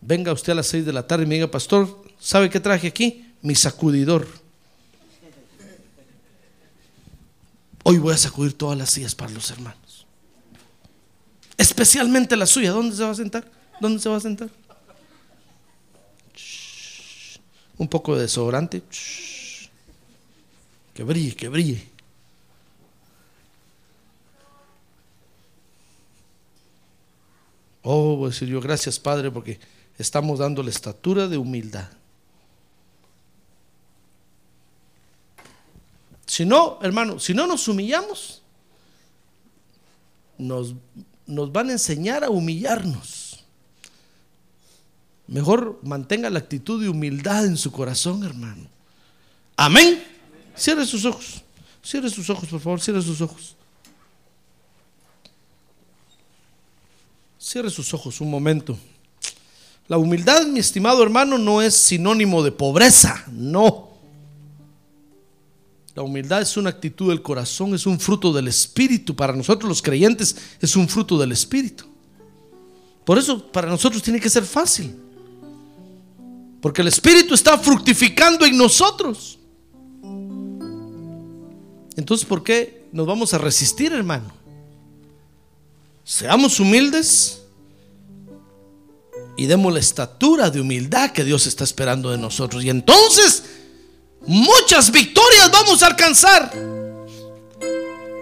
[0.00, 2.86] venga usted a las seis de la tarde y me diga, pastor, ¿sabe qué traje
[2.88, 3.30] aquí?
[3.42, 4.26] Mi sacudidor.
[7.82, 9.83] Hoy voy a sacudir todas las sillas para los hermanos.
[11.56, 12.72] Especialmente la suya.
[12.72, 13.50] ¿Dónde se va a sentar?
[13.80, 14.48] ¿Dónde se va a sentar?
[17.76, 18.82] Un poco de desodorante.
[20.92, 21.94] Que brille, que brille.
[27.82, 29.60] Oh, voy a decir yo, gracias Padre, porque
[29.98, 31.88] estamos dando la estatura de humildad.
[36.26, 38.42] Si no, hermano, si no nos humillamos,
[40.38, 40.74] nos,
[41.26, 43.44] nos van a enseñar a humillarnos.
[45.26, 48.68] Mejor mantenga la actitud de humildad en su corazón, hermano.
[49.56, 50.02] Amén.
[50.54, 51.42] Cierre sus ojos.
[51.82, 53.56] Cierre sus ojos, por favor, cierre sus ojos.
[57.38, 58.78] Cierre sus ojos un momento.
[59.86, 63.93] La humildad, mi estimado hermano, no es sinónimo de pobreza, no.
[65.94, 69.14] La humildad es una actitud del corazón, es un fruto del Espíritu.
[69.14, 71.84] Para nosotros los creyentes es un fruto del Espíritu.
[73.04, 74.96] Por eso para nosotros tiene que ser fácil.
[76.60, 79.38] Porque el Espíritu está fructificando en nosotros.
[81.96, 84.32] Entonces, ¿por qué nos vamos a resistir, hermano?
[86.02, 87.42] Seamos humildes
[89.36, 92.64] y demos la estatura de humildad que Dios está esperando de nosotros.
[92.64, 93.44] Y entonces
[94.26, 96.52] muchas victorias vamos a alcanzar.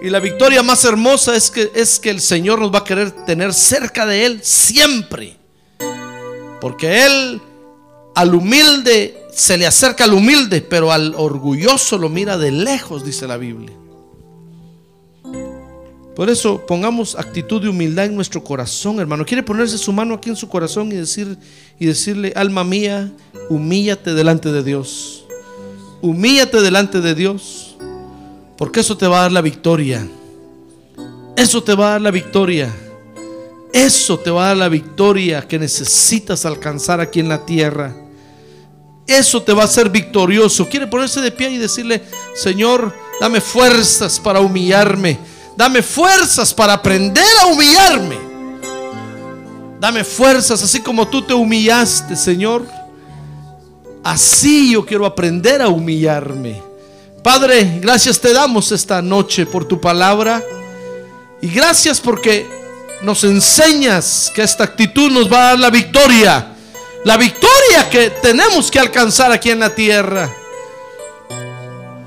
[0.03, 3.13] Y la victoria más hermosa es que, es que el Señor nos va a querer
[3.25, 5.37] tener cerca de Él siempre.
[6.61, 7.41] Porque Él
[8.15, 13.27] al humilde se le acerca al humilde, pero al orgulloso lo mira de lejos, dice
[13.27, 13.73] la Biblia.
[16.15, 19.25] Por eso pongamos actitud de humildad en nuestro corazón, hermano.
[19.25, 21.39] Quiere ponerse su mano aquí en su corazón y decir
[21.79, 23.11] y decirle, alma mía,
[23.49, 25.22] humíllate delante de Dios.
[26.03, 27.77] Humíllate delante de Dios,
[28.59, 30.07] porque eso te va a dar la victoria.
[31.37, 32.71] Eso te va a dar la victoria.
[33.73, 37.97] Eso te va a dar la victoria que necesitas alcanzar aquí en la tierra.
[39.07, 40.69] Eso te va a hacer victorioso.
[40.69, 42.03] Quiere ponerse de pie y decirle,
[42.35, 45.19] Señor, dame fuerzas para humillarme
[45.57, 48.19] Dame fuerzas para aprender a humillarme.
[49.79, 52.67] Dame fuerzas, así como tú te humillaste, Señor.
[54.05, 56.61] Así yo quiero aprender a humillarme.
[57.23, 60.43] Padre, gracias te damos esta noche por tu palabra.
[61.41, 62.47] Y gracias porque
[63.03, 66.49] nos enseñas que esta actitud nos va a dar la victoria.
[67.05, 70.33] La victoria que tenemos que alcanzar aquí en la tierra.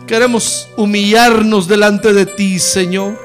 [0.06, 3.20] Queremos humillarnos delante de ti, Señor.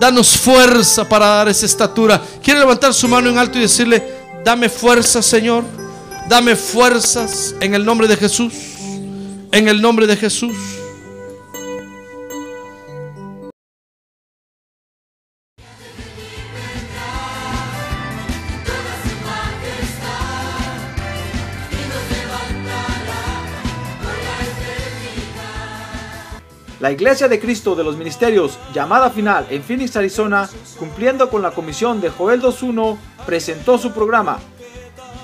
[0.00, 2.22] Danos fuerza para dar esa estatura.
[2.42, 4.02] Quiere levantar su mano en alto y decirle,
[4.44, 5.64] dame fuerza, Señor.
[6.28, 8.52] Dame fuerzas en el nombre de Jesús.
[9.50, 10.54] En el nombre de Jesús.
[26.78, 30.48] La Iglesia de Cristo de los Ministerios, llamada final en Phoenix, Arizona,
[30.78, 34.38] cumpliendo con la comisión de Joel 2.1, presentó su programa,